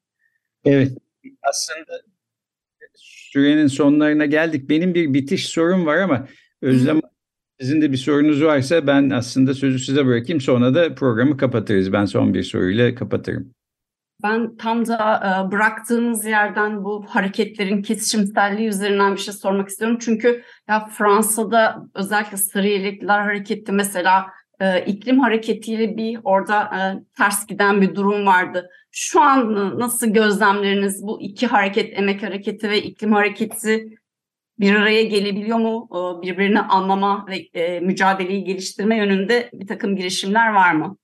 Evet 0.64 0.98
aslında 1.43 2.01
sürenin 2.95 3.67
sonlarına 3.67 4.27
geldik. 4.27 4.69
Benim 4.69 4.95
bir 4.95 5.15
bitiş 5.15 5.49
sorum 5.49 5.87
var 5.87 5.97
ama 5.97 6.29
Özlem 6.63 7.01
sizin 7.61 7.83
de 7.83 7.93
bir 7.93 7.97
sorunuz 7.97 8.45
varsa 8.45 8.87
ben 8.87 9.11
aslında 9.11 9.55
sözü 9.55 9.79
size 9.79 10.07
bırakayım. 10.07 10.41
Sonra 10.41 10.75
da 10.75 10.95
programı 10.95 11.37
kapatırız. 11.37 11.93
Ben 11.93 12.05
son 12.05 12.35
bir 12.35 12.43
soruyla 12.43 12.95
kapatırım. 12.95 13.55
Ben 14.23 14.57
tam 14.57 14.87
da 14.87 14.97
e, 14.97 15.53
bıraktığınız 15.53 16.25
yerden 16.25 16.85
bu 16.85 17.07
hareketlerin 17.09 17.83
kesişimselliği 17.83 18.69
üzerinden 18.69 19.15
bir 19.15 19.21
şey 19.21 19.35
sormak 19.35 19.69
istiyorum. 19.69 19.99
Çünkü 20.01 20.43
ya 20.69 20.87
Fransa'da 20.87 21.87
özellikle 21.95 22.37
sarı 22.37 22.69
yelekliler 22.69 23.21
hareketi 23.21 23.73
mesela 23.73 24.27
e, 24.61 24.85
iklim 24.85 25.21
hareketiyle 25.21 25.97
bir 25.97 26.19
orada 26.25 26.62
e, 26.62 26.81
ters 27.17 27.47
giden 27.47 27.81
bir 27.81 27.95
durum 27.95 28.27
vardı. 28.27 28.71
Şu 28.90 29.21
an 29.21 29.79
nasıl 29.79 30.07
gözlemleriniz 30.07 31.03
bu 31.03 31.23
iki 31.23 31.47
hareket, 31.47 31.99
emek 31.99 32.23
hareketi 32.23 32.71
ve 32.71 32.83
iklim 32.83 33.12
hareketi 33.12 33.99
bir 34.59 34.75
araya 34.75 35.03
gelebiliyor 35.03 35.59
mu? 35.59 35.88
E, 35.90 36.23
birbirini 36.23 36.61
anlama 36.61 37.27
ve 37.29 37.37
e, 37.37 37.81
mücadeleyi 37.81 38.45
geliştirme 38.45 38.97
yönünde 38.97 39.51
bir 39.53 39.67
takım 39.67 39.97
girişimler 39.97 40.53
var 40.53 40.73
mı? 40.73 40.97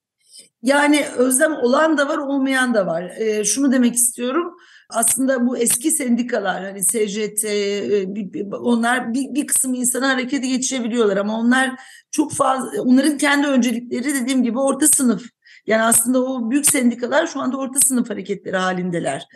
Yani 0.62 1.04
özlem 1.16 1.52
olan 1.52 1.98
da 1.98 2.08
var, 2.08 2.18
olmayan 2.18 2.74
da 2.74 2.86
var. 2.86 3.12
E, 3.18 3.44
şunu 3.44 3.72
demek 3.72 3.94
istiyorum 3.94 4.56
aslında 4.92 5.46
bu 5.46 5.58
eski 5.58 5.90
sendikalar 5.90 6.64
hani 6.64 6.84
SJT 6.84 7.44
e, 7.44 8.06
onlar 8.52 9.14
bir, 9.14 9.34
bir 9.34 9.46
kısım 9.46 9.74
insanı 9.74 10.06
harekete 10.06 10.46
geçirebiliyorlar 10.46 11.16
ama 11.16 11.40
onlar 11.40 11.70
çok 12.10 12.32
fazla 12.32 12.82
onların 12.82 13.18
kendi 13.18 13.46
öncelikleri 13.46 14.14
dediğim 14.14 14.42
gibi 14.42 14.58
orta 14.58 14.88
sınıf. 14.88 15.22
Yani 15.66 15.82
aslında 15.82 16.24
o 16.24 16.50
büyük 16.50 16.66
sendikalar 16.66 17.26
şu 17.26 17.40
anda 17.40 17.56
orta 17.56 17.80
sınıf 17.80 18.10
hareketleri 18.10 18.56
halindeler. 18.56 19.26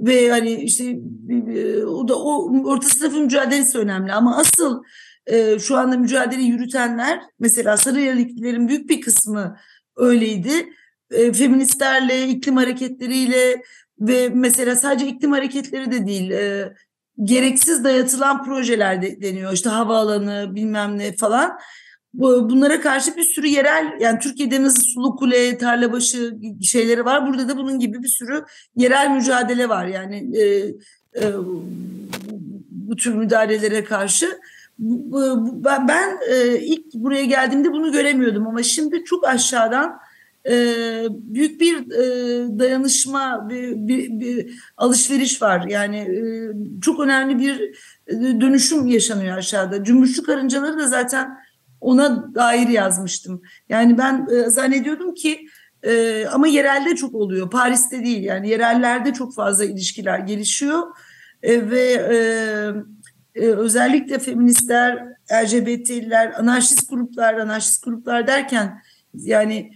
Ve 0.00 0.30
hani 0.30 0.54
işte 0.54 0.98
o 1.86 2.08
da 2.08 2.18
o 2.18 2.52
orta 2.64 2.88
sınıf 2.88 3.14
mücadelesi 3.14 3.78
önemli 3.78 4.12
ama 4.12 4.36
asıl 4.36 4.82
e, 5.26 5.58
şu 5.58 5.76
anda 5.76 5.96
mücadele 5.96 6.42
yürütenler 6.42 7.20
mesela 7.40 7.76
Sarıyerliklilerin 7.76 8.68
büyük 8.68 8.90
bir 8.90 9.00
kısmı 9.00 9.56
öyleydi. 9.96 10.68
E, 11.10 11.32
feministlerle, 11.32 12.28
iklim 12.28 12.56
hareketleriyle 12.56 13.62
ve 14.00 14.28
mesela 14.28 14.76
sadece 14.76 15.06
iklim 15.06 15.32
hareketleri 15.32 15.92
de 15.92 16.06
değil 16.06 16.30
e, 16.30 16.74
gereksiz 17.22 17.84
dayatılan 17.84 18.44
projeler 18.44 19.02
de, 19.02 19.22
deniyor. 19.22 19.52
İşte 19.52 19.70
havaalanı 19.70 20.54
bilmem 20.54 20.98
ne 20.98 21.16
falan. 21.16 21.58
Bu, 22.14 22.50
bunlara 22.50 22.80
karşı 22.80 23.16
bir 23.16 23.22
sürü 23.22 23.46
yerel 23.46 24.00
yani 24.00 24.18
Türkiye'de 24.18 24.62
nasıl 24.62 24.82
sulu 24.82 25.16
kule, 25.16 25.58
tarlabaşı 25.58 26.36
şeyleri 26.62 27.04
var. 27.04 27.26
Burada 27.26 27.48
da 27.48 27.56
bunun 27.56 27.78
gibi 27.78 28.02
bir 28.02 28.08
sürü 28.08 28.44
yerel 28.76 29.10
mücadele 29.10 29.68
var. 29.68 29.86
Yani 29.86 30.38
e, 30.38 30.44
e, 31.20 31.32
bu 32.70 32.96
tür 32.96 33.14
müdahalelere 33.14 33.84
karşı. 33.84 34.38
Ben, 34.78 35.88
ben 35.88 36.18
e, 36.30 36.58
ilk 36.58 36.94
buraya 36.94 37.24
geldiğimde 37.24 37.72
bunu 37.72 37.92
göremiyordum 37.92 38.46
ama 38.46 38.62
şimdi 38.62 39.04
çok 39.04 39.28
aşağıdan 39.28 39.98
e, 40.48 41.06
büyük 41.10 41.60
bir 41.60 41.76
e, 41.76 42.58
dayanışma, 42.58 43.48
bir, 43.48 43.72
bir, 43.76 44.20
bir 44.20 44.62
alışveriş 44.76 45.42
var. 45.42 45.66
Yani 45.68 45.96
e, 45.96 46.20
çok 46.80 47.00
önemli 47.00 47.38
bir 47.38 47.60
e, 48.06 48.40
dönüşüm 48.40 48.86
yaşanıyor 48.86 49.36
aşağıda. 49.36 49.84
Cümbüşlü 49.84 50.22
karıncaları 50.22 50.78
da 50.78 50.88
zaten 50.88 51.38
ona 51.80 52.34
dair 52.34 52.68
yazmıştım. 52.68 53.42
Yani 53.68 53.98
ben 53.98 54.28
zannediyordum 54.48 55.14
ki 55.14 55.46
ama 56.32 56.46
yerelde 56.46 56.96
çok 56.96 57.14
oluyor. 57.14 57.50
Paris'te 57.50 58.04
değil 58.04 58.24
yani 58.24 58.48
yerellerde 58.48 59.12
çok 59.12 59.34
fazla 59.34 59.64
ilişkiler 59.64 60.18
gelişiyor. 60.18 60.82
Ve 61.42 61.98
özellikle 63.34 64.18
feministler, 64.18 65.06
LGBT'liler, 65.32 66.32
anarşist 66.38 66.90
gruplar, 66.90 67.34
anarşist 67.34 67.84
gruplar 67.84 68.26
derken 68.26 68.82
yani 69.14 69.70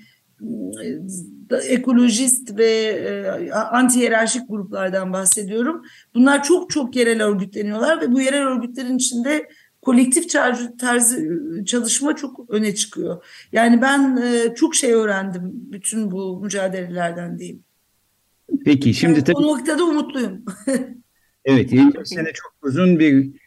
ekolojist 1.68 2.58
ve 2.58 2.66
e, 2.66 3.50
anti 3.52 3.98
hiyerarşik 3.98 4.42
gruplardan 4.48 5.12
bahsediyorum. 5.12 5.82
Bunlar 6.14 6.42
çok 6.42 6.70
çok 6.70 6.96
yerel 6.96 7.22
örgütleniyorlar 7.22 8.00
ve 8.00 8.12
bu 8.12 8.20
yerel 8.20 8.46
örgütlerin 8.46 8.96
içinde 8.96 9.48
kolektif 9.82 10.30
tarzı 10.78 11.64
çalışma 11.66 12.16
çok 12.16 12.50
öne 12.50 12.74
çıkıyor. 12.74 13.24
Yani 13.52 13.82
ben 13.82 14.16
e, 14.16 14.54
çok 14.54 14.74
şey 14.74 14.92
öğrendim 14.92 15.42
bütün 15.52 16.10
bu 16.10 16.40
mücadelelerden 16.40 17.38
diyeyim. 17.38 17.62
Peki 18.64 18.94
şimdi 18.94 19.12
yani 19.12 19.24
tabii... 19.24 19.36
O 19.36 19.42
noktada 19.42 19.84
umutluyum. 19.84 20.44
evet 21.44 21.72
20 21.72 22.06
sene 22.06 22.32
çok 22.32 22.54
uzun 22.62 22.98
bir 22.98 23.37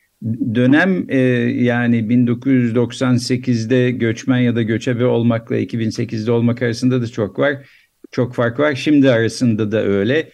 dönem 0.56 1.06
e, 1.10 1.18
yani 1.64 1.98
1998'de 1.98 3.92
göçmen 3.92 4.40
ya 4.40 4.56
da 4.56 4.62
göçebe 4.62 5.06
olmakla 5.06 5.58
2008'de 5.58 6.32
olmak 6.32 6.62
arasında 6.62 7.02
da 7.02 7.08
çok 7.08 7.40
var. 7.40 7.70
Çok 8.12 8.36
fark 8.36 8.60
var. 8.60 8.76
Şimdi 8.76 9.12
arasında 9.12 9.72
da 9.72 9.84
öyle. 9.84 10.30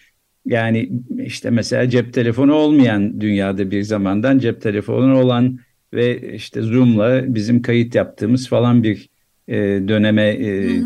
Yani 0.46 0.90
işte 1.18 1.50
mesela 1.50 1.90
cep 1.90 2.12
telefonu 2.12 2.52
olmayan 2.54 3.20
dünyada 3.20 3.70
bir 3.70 3.82
zamandan 3.82 4.38
cep 4.38 4.60
telefonu 4.60 5.18
olan 5.20 5.58
ve 5.94 6.34
işte 6.34 6.62
Zoom'la 6.62 7.34
bizim 7.34 7.62
kayıt 7.62 7.94
yaptığımız 7.94 8.48
falan 8.48 8.82
bir 8.82 9.08
e, 9.48 9.56
döneme 9.88 10.28
e, 10.28 10.80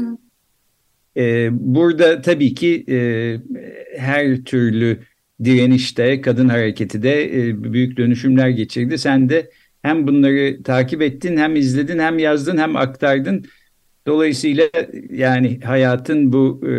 e, 1.16 1.48
burada 1.52 2.20
tabii 2.22 2.54
ki 2.54 2.84
e, 2.88 2.96
her 3.96 4.36
türlü 4.36 4.98
direnişte, 5.44 6.20
kadın 6.20 6.48
hareketi 6.48 7.02
de 7.02 7.24
e, 7.24 7.72
büyük 7.72 7.96
dönüşümler 7.96 8.48
geçirdi. 8.48 8.98
Sen 8.98 9.28
de 9.28 9.50
hem 9.82 10.06
bunları 10.06 10.62
takip 10.62 11.02
ettin, 11.02 11.36
hem 11.36 11.56
izledin, 11.56 11.98
hem 11.98 12.18
yazdın, 12.18 12.58
hem 12.58 12.76
aktardın. 12.76 13.44
Dolayısıyla 14.06 14.68
yani 15.10 15.60
hayatın 15.60 16.32
bu 16.32 16.60
e, 16.64 16.70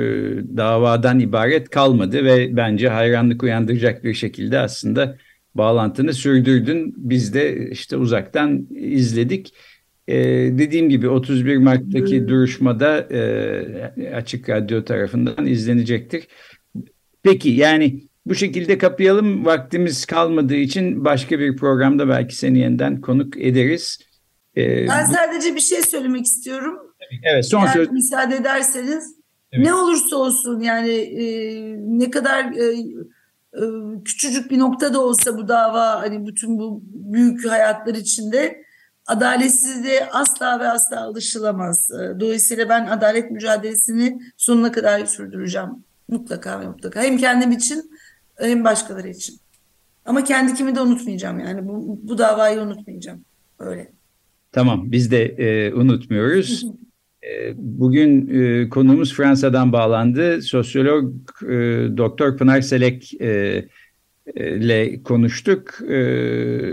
davadan 0.58 1.20
ibaret 1.20 1.70
kalmadı 1.70 2.26
ve 2.26 2.58
bence 2.58 2.90
hayranlık 2.90 3.44
uyandıracak 3.44 4.04
bir 4.04 4.14
şekilde 4.14 4.60
aslında 4.60 5.18
bağlantını 5.56 6.14
sürdürdün. 6.14 6.94
Biz 6.98 7.34
de 7.34 7.70
işte 7.70 7.98
uzaktan 7.98 8.68
izledik. 8.76 9.54
E, 10.08 10.16
dediğim 10.58 10.90
gibi 10.90 11.10
31 11.10 11.58
Mart'taki 11.58 12.28
duruşmada 12.28 13.08
e, 13.12 14.14
Açık 14.16 14.50
Radyo 14.50 14.84
tarafından 14.84 15.46
izlenecektir. 15.46 16.28
Peki 17.24 17.50
yani 17.50 18.02
bu 18.26 18.36
şekilde 18.36 18.78
kapayalım. 18.78 19.46
Vaktimiz 19.46 20.06
kalmadığı 20.06 20.56
için 20.56 21.06
başka 21.06 21.40
bir 21.40 21.58
programda 21.58 22.10
belki 22.10 22.36
seni 22.36 22.60
yeniden 22.60 23.02
konuk 23.02 23.38
ederiz. 23.38 24.00
Ee, 24.58 24.88
ben 24.88 25.06
sadece 25.06 25.56
bir 25.56 25.60
şey 25.60 25.82
söylemek 25.82 26.26
istiyorum. 26.26 26.78
Evet 27.24 27.46
son 27.46 27.62
Eğer 27.66 27.74
söz. 27.74 27.92
müsaade 27.92 28.36
ederseniz 28.36 29.16
evet. 29.52 29.66
ne 29.66 29.74
olursa 29.74 30.16
olsun 30.16 30.60
yani 30.60 30.92
e, 30.92 31.26
ne 31.78 32.12
kadar 32.12 32.44
e, 32.44 32.64
e, 33.54 33.64
küçücük 34.06 34.52
bir 34.52 34.60
nokta 34.60 34.94
da 34.94 35.02
olsa 35.02 35.38
bu 35.38 35.48
dava 35.48 36.02
hani 36.02 36.28
bütün 36.28 36.60
bu 36.60 36.84
büyük 36.86 37.50
hayatlar 37.50 37.96
içinde 37.96 38.64
adaletsizliğe 39.06 40.10
asla 40.12 40.60
ve 40.60 40.68
asla 40.68 41.02
alışılamaz. 41.02 41.92
E, 41.92 42.20
dolayısıyla 42.20 42.70
ben 42.70 42.86
adalet 42.86 43.32
mücadelesini 43.32 44.22
sonuna 44.38 44.72
kadar 44.72 45.06
sürdüreceğim. 45.06 45.70
Mutlaka 46.08 46.62
ve 46.62 46.68
mutlaka. 46.68 47.04
Hem 47.04 47.18
kendim 47.18 47.52
için 47.52 47.92
hem 48.48 48.64
başkaları 48.64 49.10
için. 49.10 49.36
Ama 50.06 50.24
kendi 50.24 50.54
kimi 50.54 50.76
de 50.76 50.82
unutmayacağım 50.82 51.40
yani 51.40 51.68
bu, 51.68 52.00
bu 52.04 52.18
davayı 52.18 52.62
unutmayacağım. 52.62 53.26
Öyle. 53.60 53.92
Tamam 54.52 54.92
biz 54.92 55.12
de 55.12 55.24
e, 55.26 55.74
unutmuyoruz. 55.74 56.66
e, 57.24 57.54
bugün 57.56 58.28
e, 58.28 58.70
konuğumuz 58.70 59.14
Fransa'dan 59.14 59.74
bağlandı. 59.74 60.42
Sosyolog 60.42 61.14
e, 61.44 61.54
Doktor 61.98 62.38
Pınar 62.38 62.62
Selek 62.62 63.22
e, 63.22 63.66
ile 64.36 65.04
konuştuk. 65.04 65.82
E, 65.82 65.98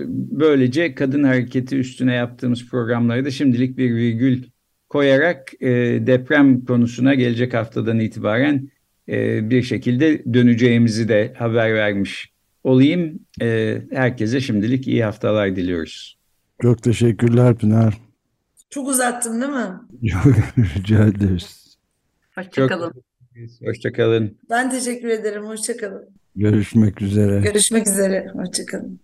böylece 0.09 0.95
kadın 0.95 1.23
hareketi 1.23 1.77
üstüne 1.77 2.15
yaptığımız 2.15 2.69
programları 2.69 3.25
da 3.25 3.31
şimdilik 3.31 3.79
bir 3.79 3.95
virgül 3.95 4.43
koyarak 4.89 5.53
e, 5.61 5.69
deprem 6.07 6.65
konusuna 6.65 7.15
gelecek 7.15 7.55
haftadan 7.55 8.01
itibaren 8.01 8.69
e, 9.11 9.51
bir 9.51 9.63
şekilde 9.63 10.35
döneceğimizi 10.35 11.09
de 11.09 11.35
haber 11.39 11.75
vermiş 11.75 12.33
olayım. 12.65 13.21
E, 13.43 13.79
herkese 13.93 14.41
şimdilik 14.41 14.89
iyi 14.89 15.05
haftalar 15.05 15.57
diliyoruz. 15.57 16.19
Çok 16.63 16.83
teşekkürler 16.83 17.55
Pınar. 17.55 17.99
Çok 18.71 18.89
uzattım 18.89 19.41
değil 19.41 19.53
mi? 19.53 19.81
Rica 20.77 21.07
ederiz. 21.07 21.77
Hoşçakalın. 22.35 22.93
Hoşçakalın. 23.65 24.39
Ben 24.51 24.71
teşekkür 24.71 25.09
ederim. 25.09 25.45
Hoşçakalın. 25.45 26.09
Görüşmek 26.37 27.03
üzere. 27.03 27.41
Görüşmek 27.41 27.87
üzere. 27.87 28.31
Hoşçakalın. 28.33 29.01